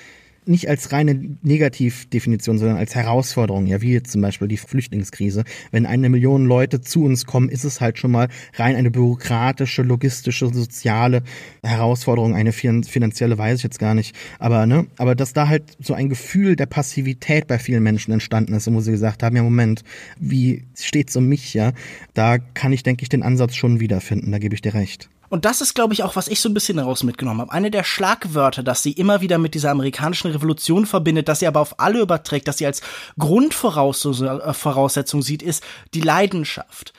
[0.46, 5.44] nicht als reine Negativdefinition, sondern als Herausforderung, ja, wie jetzt zum Beispiel die Flüchtlingskrise.
[5.70, 9.82] Wenn eine Million Leute zu uns kommen, ist es halt schon mal rein eine bürokratische,
[9.82, 11.22] logistische, soziale
[11.62, 14.14] Herausforderung, eine finanzielle weiß ich jetzt gar nicht.
[14.38, 18.54] Aber, ne, aber dass da halt so ein Gefühl der Passivität bei vielen Menschen entstanden
[18.54, 19.82] ist, wo sie gesagt haben, ja, Moment,
[20.18, 21.72] wie steht's um mich, ja?
[22.12, 25.08] Da kann ich, denke ich, den Ansatz schon wiederfinden, da gebe ich dir recht.
[25.28, 27.52] Und das ist, glaube ich, auch, was ich so ein bisschen daraus mitgenommen habe.
[27.52, 31.60] Eine der Schlagwörter, dass sie immer wieder mit dieser amerikanischen Revolution verbindet, dass sie aber
[31.60, 32.82] auf alle überträgt, dass sie als
[33.18, 35.62] Grundvoraussetzung sieht, ist
[35.94, 36.92] die Leidenschaft.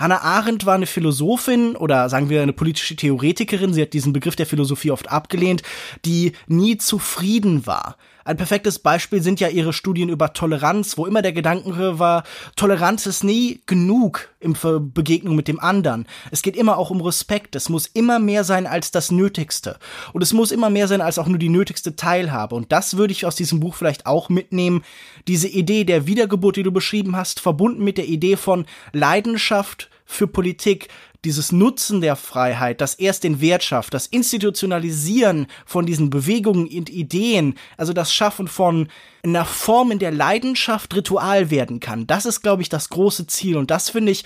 [0.00, 4.34] Hannah Arendt war eine Philosophin oder sagen wir eine politische Theoretikerin, sie hat diesen Begriff
[4.34, 5.62] der Philosophie oft abgelehnt,
[6.06, 7.98] die nie zufrieden war.
[8.30, 12.22] Ein perfektes Beispiel sind ja ihre Studien über Toleranz, wo immer der Gedanke war,
[12.54, 14.54] Toleranz ist nie genug im
[14.94, 16.06] Begegnung mit dem anderen.
[16.30, 17.56] Es geht immer auch um Respekt.
[17.56, 19.80] Es muss immer mehr sein als das Nötigste.
[20.12, 22.54] Und es muss immer mehr sein als auch nur die nötigste Teilhabe.
[22.54, 24.84] Und das würde ich aus diesem Buch vielleicht auch mitnehmen.
[25.26, 30.26] Diese Idee der Wiedergeburt, die du beschrieben hast, verbunden mit der Idee von Leidenschaft für
[30.26, 30.88] Politik,
[31.24, 36.90] dieses Nutzen der Freiheit, das erst den Wert schafft, das Institutionalisieren von diesen Bewegungen und
[36.90, 38.88] Ideen, also das Schaffen von
[39.22, 42.06] einer Form, in der Leidenschaft Ritual werden kann.
[42.06, 44.24] Das ist, glaube ich, das große Ziel und das finde ich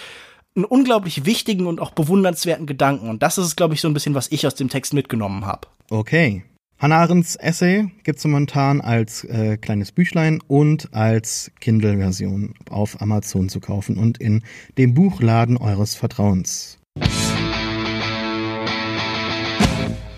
[0.57, 4.14] einen unglaublich wichtigen und auch bewundernswerten Gedanken und das ist, glaube ich, so ein bisschen,
[4.14, 5.66] was ich aus dem Text mitgenommen habe.
[5.91, 6.45] Okay.
[6.78, 13.48] Hannah Arendts Essay gibt es momentan als äh, kleines Büchlein und als Kindle-Version auf Amazon
[13.48, 14.42] zu kaufen und in
[14.76, 16.78] dem Buchladen eures Vertrauens.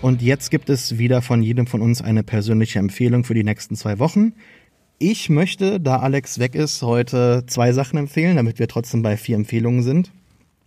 [0.01, 3.75] Und jetzt gibt es wieder von jedem von uns eine persönliche Empfehlung für die nächsten
[3.75, 4.33] zwei Wochen.
[4.99, 9.35] Ich möchte, da Alex weg ist, heute zwei Sachen empfehlen, damit wir trotzdem bei vier
[9.35, 10.11] Empfehlungen sind.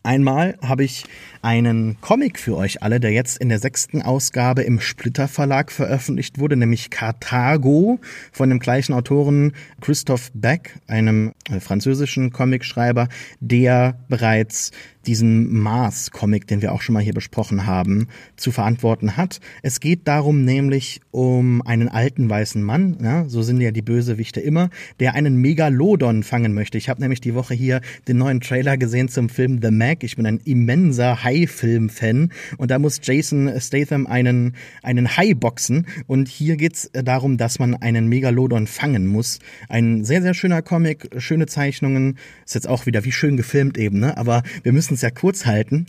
[0.03, 1.05] Einmal habe ich
[1.43, 6.39] einen Comic für euch alle, der jetzt in der sechsten Ausgabe im Splitter Verlag veröffentlicht
[6.39, 7.99] wurde, nämlich Carthago
[8.33, 13.09] von dem gleichen Autoren Christoph Beck, einem äh, französischen Comicschreiber,
[13.41, 14.71] der bereits
[15.07, 19.41] diesen Mars-Comic, den wir auch schon mal hier besprochen haben, zu verantworten hat.
[19.63, 24.41] Es geht darum nämlich um einen alten weißen Mann, ja, so sind ja die Bösewichte
[24.41, 26.77] immer, der einen Megalodon fangen möchte.
[26.77, 30.05] Ich habe nämlich die Woche hier den neuen Trailer gesehen zum Film The Mac.
[30.05, 36.29] Ich bin ein immenser Hai-Film-Fan und da muss Jason Statham einen, einen Hai boxen und
[36.29, 39.41] hier geht's äh, darum, dass man einen Megalodon fangen muss.
[39.69, 43.99] Ein sehr, sehr schöner Comic, schöne Zeichnungen, ist jetzt auch wieder wie schön gefilmt eben,
[43.99, 44.17] ne?
[44.17, 45.87] aber wir müssen es ja kurz halten.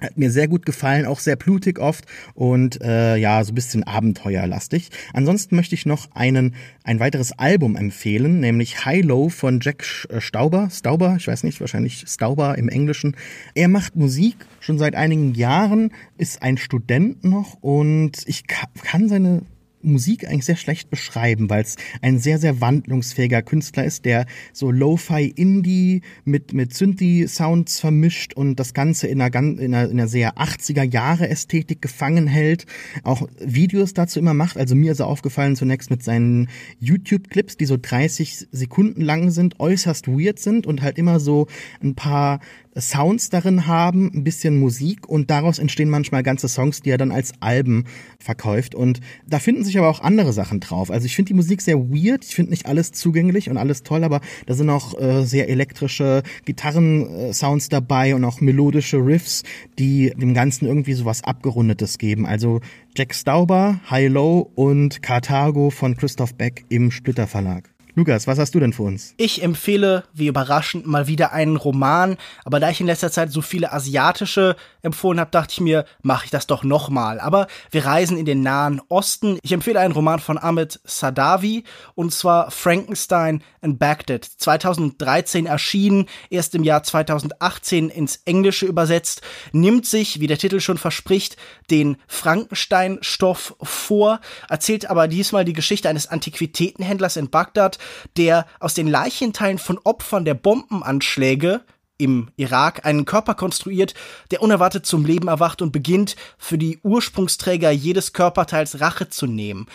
[0.00, 3.84] Hat mir sehr gut gefallen, auch sehr blutig oft und äh, ja, so ein bisschen
[3.84, 4.90] abenteuerlastig.
[5.12, 10.20] Ansonsten möchte ich noch einen, ein weiteres Album empfehlen, nämlich High Low von Jack äh,
[10.20, 10.68] Stauber.
[10.70, 13.16] Stauber, ich weiß nicht, wahrscheinlich Stauber im Englischen.
[13.54, 19.42] Er macht Musik schon seit einigen Jahren, ist ein Student noch und ich kann seine
[19.82, 24.70] Musik eigentlich sehr schlecht beschreiben, weil es ein sehr, sehr wandlungsfähiger Künstler ist, der so
[24.70, 30.08] Lo-Fi Indie mit, mit Synthi-Sounds vermischt und das Ganze in einer, in einer, in einer
[30.08, 32.66] sehr 80er-Jahre-Ästhetik gefangen hält.
[33.02, 34.56] Auch Videos dazu immer macht.
[34.56, 39.60] Also mir ist er aufgefallen zunächst mit seinen YouTube-Clips, die so 30 Sekunden lang sind,
[39.60, 41.46] äußerst weird sind und halt immer so
[41.82, 42.40] ein paar
[42.80, 47.12] Sounds darin haben, ein bisschen Musik und daraus entstehen manchmal ganze Songs, die er dann
[47.12, 47.84] als Alben
[48.18, 48.74] verkauft.
[48.74, 50.90] Und da finden sich aber auch andere Sachen drauf.
[50.90, 54.04] Also ich finde die Musik sehr weird, ich finde nicht alles zugänglich und alles toll,
[54.04, 59.42] aber da sind auch äh, sehr elektrische Gitarrensounds dabei und auch melodische Riffs,
[59.78, 62.26] die dem Ganzen irgendwie sowas Abgerundetes geben.
[62.26, 62.60] Also
[62.96, 67.69] Jack Stauber, High Low und Carthago von Christoph Beck im Splitter Verlag.
[67.94, 69.14] Lukas, was hast du denn für uns?
[69.16, 72.16] Ich empfehle, wie überraschend, mal wieder einen Roman.
[72.44, 76.26] Aber da ich in letzter Zeit so viele asiatische empfohlen habe, dachte ich mir, mache
[76.26, 77.18] ich das doch nochmal.
[77.20, 79.38] Aber wir reisen in den Nahen Osten.
[79.42, 81.64] Ich empfehle einen Roman von Ahmed Sadawi
[81.94, 84.24] und zwar Frankenstein and Baghdad.
[84.24, 89.22] 2013 erschienen, erst im Jahr 2018 ins Englische übersetzt,
[89.52, 91.36] nimmt sich, wie der Titel schon verspricht,
[91.70, 97.78] den Frankenstein-Stoff vor, erzählt aber diesmal die Geschichte eines Antiquitätenhändlers in Bagdad,
[98.16, 101.62] der aus den Leichenteilen von Opfern der Bombenanschläge
[102.00, 103.94] im Irak einen Körper konstruiert,
[104.30, 109.66] der unerwartet zum Leben erwacht und beginnt, für die Ursprungsträger jedes Körperteils Rache zu nehmen.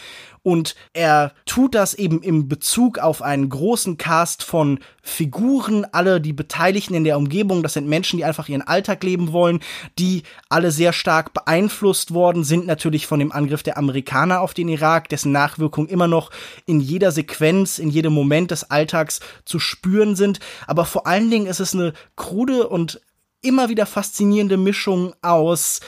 [0.46, 6.34] Und er tut das eben im Bezug auf einen großen Cast von Figuren, alle die
[6.34, 7.64] Beteiligten in der Umgebung.
[7.64, 9.60] Das sind Menschen, die einfach ihren Alltag leben wollen,
[9.98, 14.70] die alle sehr stark beeinflusst worden sind, natürlich von dem Angriff der Amerikaner auf den
[14.70, 16.30] Irak, dessen Nachwirkungen immer noch
[16.68, 20.40] in jeder Sequenz, in jedem Moment des Alltags zu spüren sind.
[20.68, 23.02] Aber vor allen Dingen ist es eine krude und
[23.42, 25.80] immer wieder faszinierende Mischung aus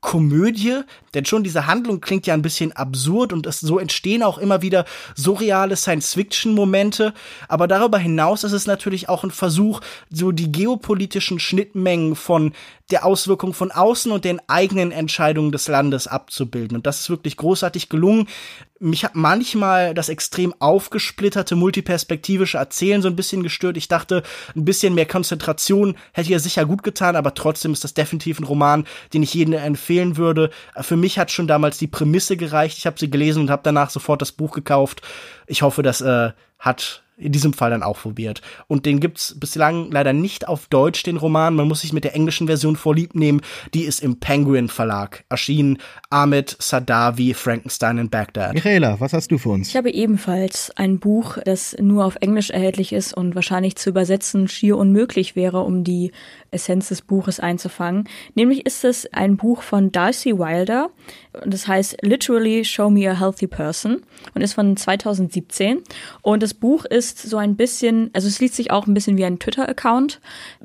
[0.00, 0.80] Komödie,
[1.14, 4.62] denn schon diese Handlung klingt ja ein bisschen absurd und es, so entstehen auch immer
[4.62, 4.84] wieder
[5.16, 7.12] surreale Science-Fiction-Momente,
[7.48, 12.52] aber darüber hinaus ist es natürlich auch ein Versuch, so die geopolitischen Schnittmengen von
[12.90, 16.76] der Auswirkung von außen und den eigenen Entscheidungen des Landes abzubilden.
[16.76, 18.28] Und das ist wirklich großartig gelungen.
[18.78, 23.78] Mich hat manchmal das extrem aufgesplitterte, multiperspektivische Erzählen so ein bisschen gestört.
[23.78, 24.22] Ich dachte,
[24.54, 28.44] ein bisschen mehr Konzentration hätte ja sicher gut getan, aber trotzdem ist das definitiv ein
[28.44, 30.50] Roman, den ich jedem empfehlen würde.
[30.80, 32.78] Für mich hat schon damals die Prämisse gereicht.
[32.78, 35.02] Ich habe sie gelesen und habe danach sofort das Buch gekauft.
[35.46, 38.42] Ich hoffe, das äh, hat in diesem Fall dann auch probiert.
[38.66, 41.54] Und den gibt's bislang leider nicht auf Deutsch, den Roman.
[41.54, 43.40] Man muss sich mit der englischen Version vorlieb nehmen.
[43.72, 45.78] Die ist im Penguin Verlag erschienen.
[46.10, 48.54] Ahmed Sadawi, Frankenstein in Baghdad.
[48.54, 49.68] Michaela, was hast du für uns?
[49.68, 54.48] Ich habe ebenfalls ein Buch, das nur auf Englisch erhältlich ist und wahrscheinlich zu übersetzen
[54.48, 56.12] schier unmöglich wäre, um die
[56.50, 58.08] Essenz des Buches einzufangen.
[58.34, 60.90] Nämlich ist es ein Buch von Darcy Wilder.
[61.42, 64.02] Und das heißt Literally Show Me a Healthy Person.
[64.34, 65.82] Und ist von 2017.
[66.22, 69.24] Und das Buch ist so ein bisschen, also es liest sich auch ein bisschen wie
[69.24, 70.20] ein Twitter-Account,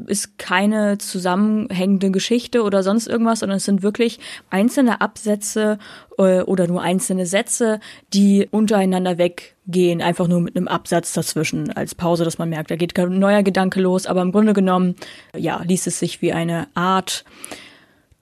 [0.08, 5.80] ist keine zusammenhängende Geschichte oder sonst irgendwas, sondern es sind wirklich einzelne Absätze
[6.18, 7.80] äh, oder nur einzelne Sätze,
[8.14, 12.76] die untereinander weggehen, einfach nur mit einem Absatz dazwischen als Pause, dass man merkt, da
[12.76, 14.96] geht ein neuer Gedanke los, aber im Grunde genommen,
[15.36, 17.26] ja, liest es sich wie eine Art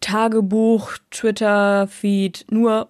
[0.02, 2.90] Tagebuch, Twitter-Feed, nur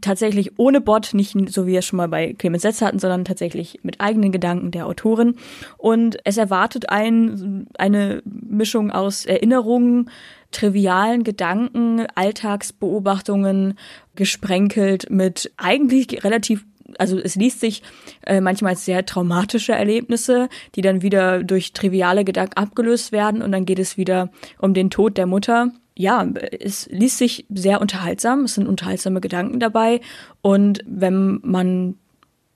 [0.00, 3.24] tatsächlich ohne Bot, nicht so wie wir es schon mal bei Clemens Setz hatten, sondern
[3.24, 5.36] tatsächlich mit eigenen Gedanken der Autorin.
[5.78, 10.10] Und es erwartet ein, eine Mischung aus Erinnerungen,
[10.50, 13.78] trivialen Gedanken, Alltagsbeobachtungen,
[14.14, 16.66] gesprenkelt mit eigentlich relativ
[16.98, 17.82] also es liest sich
[18.26, 23.64] äh, manchmal sehr traumatische Erlebnisse, die dann wieder durch triviale Gedanken abgelöst werden und dann
[23.64, 25.72] geht es wieder um den Tod der Mutter.
[25.94, 26.26] Ja,
[26.58, 30.00] es liest sich sehr unterhaltsam, es sind unterhaltsame Gedanken dabei
[30.40, 31.96] und wenn man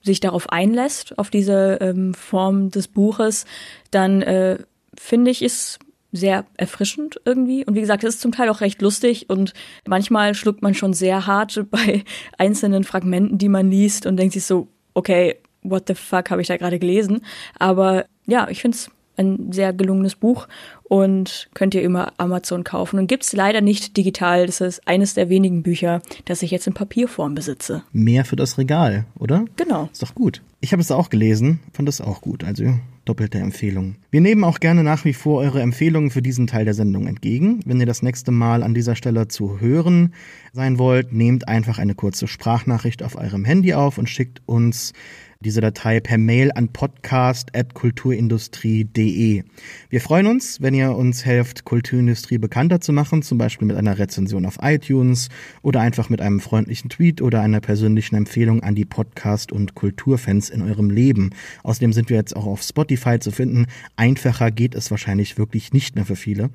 [0.01, 3.45] sich darauf einlässt, auf diese ähm, Form des Buches,
[3.91, 4.57] dann äh,
[4.97, 5.79] finde ich es
[6.17, 7.65] sehr erfrischend irgendwie.
[7.65, 9.53] Und wie gesagt, es ist zum Teil auch recht lustig und
[9.87, 12.03] manchmal schluckt man schon sehr hart bei
[12.37, 16.47] einzelnen Fragmenten, die man liest und denkt sich so, okay, what the fuck habe ich
[16.47, 17.21] da gerade gelesen?
[17.57, 20.47] Aber ja, ich finde es ein sehr gelungenes Buch
[20.83, 22.99] und könnt ihr immer Amazon kaufen.
[22.99, 24.45] Und gibt's leider nicht digital.
[24.45, 27.83] Das ist eines der wenigen Bücher, das ich jetzt in Papierform besitze.
[27.91, 29.45] Mehr für das Regal, oder?
[29.55, 29.89] Genau.
[29.91, 30.41] Ist doch gut.
[30.61, 32.43] Ich habe es auch gelesen, fand es auch gut.
[32.43, 32.73] Also
[33.07, 33.95] doppelte Empfehlung.
[34.11, 37.61] Wir nehmen auch gerne nach wie vor eure Empfehlungen für diesen Teil der Sendung entgegen.
[37.65, 40.13] Wenn ihr das nächste Mal an dieser Stelle zu hören
[40.53, 44.93] sein wollt, nehmt einfach eine kurze Sprachnachricht auf eurem Handy auf und schickt uns
[45.41, 49.43] diese Datei per Mail an podcast.kulturindustrie.de.
[49.89, 53.99] Wir freuen uns, wenn ihr uns helft, Kulturindustrie bekannter zu machen, zum Beispiel mit einer
[53.99, 55.29] Rezension auf iTunes
[55.61, 60.49] oder einfach mit einem freundlichen Tweet oder einer persönlichen Empfehlung an die Podcast- und Kulturfans
[60.49, 61.29] in eurem Leben.
[61.63, 63.67] Außerdem sind wir jetzt auch auf Spotify zu finden.
[63.95, 66.49] Einfacher geht es wahrscheinlich wirklich nicht mehr für viele.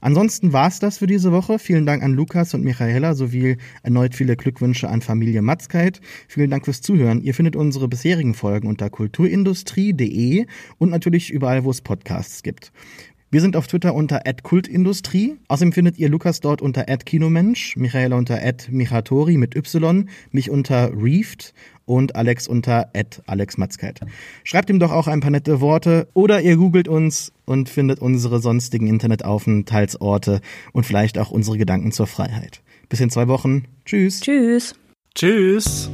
[0.00, 1.58] Ansonsten war es das für diese Woche.
[1.58, 6.00] Vielen Dank an Lukas und Michaela sowie erneut viele Glückwünsche an Familie Matzkeit.
[6.28, 7.20] Vielen Dank fürs Zuhören.
[7.22, 10.46] Ihr findet unsere bisherigen Folgen unter kulturindustrie.de
[10.78, 12.72] und natürlich überall, wo es Podcasts gibt.
[13.30, 15.36] Wir sind auf Twitter unter @kultindustrie.
[15.48, 21.52] Außerdem findet ihr Lukas dort unter @kinomensch, Michaela unter @michatori mit Y, mich unter Reefed
[21.84, 22.90] und Alex unter
[23.26, 24.00] @alexmatzkeit.
[24.44, 28.40] Schreibt ihm doch auch ein paar nette Worte oder ihr googelt uns und findet unsere
[28.40, 30.40] sonstigen Internetaufenthaltsorte
[30.72, 32.62] und vielleicht auch unsere Gedanken zur Freiheit.
[32.88, 33.64] Bis in zwei Wochen.
[33.84, 34.20] Tschüss.
[34.20, 34.74] Tschüss.
[35.14, 35.90] Tschüss.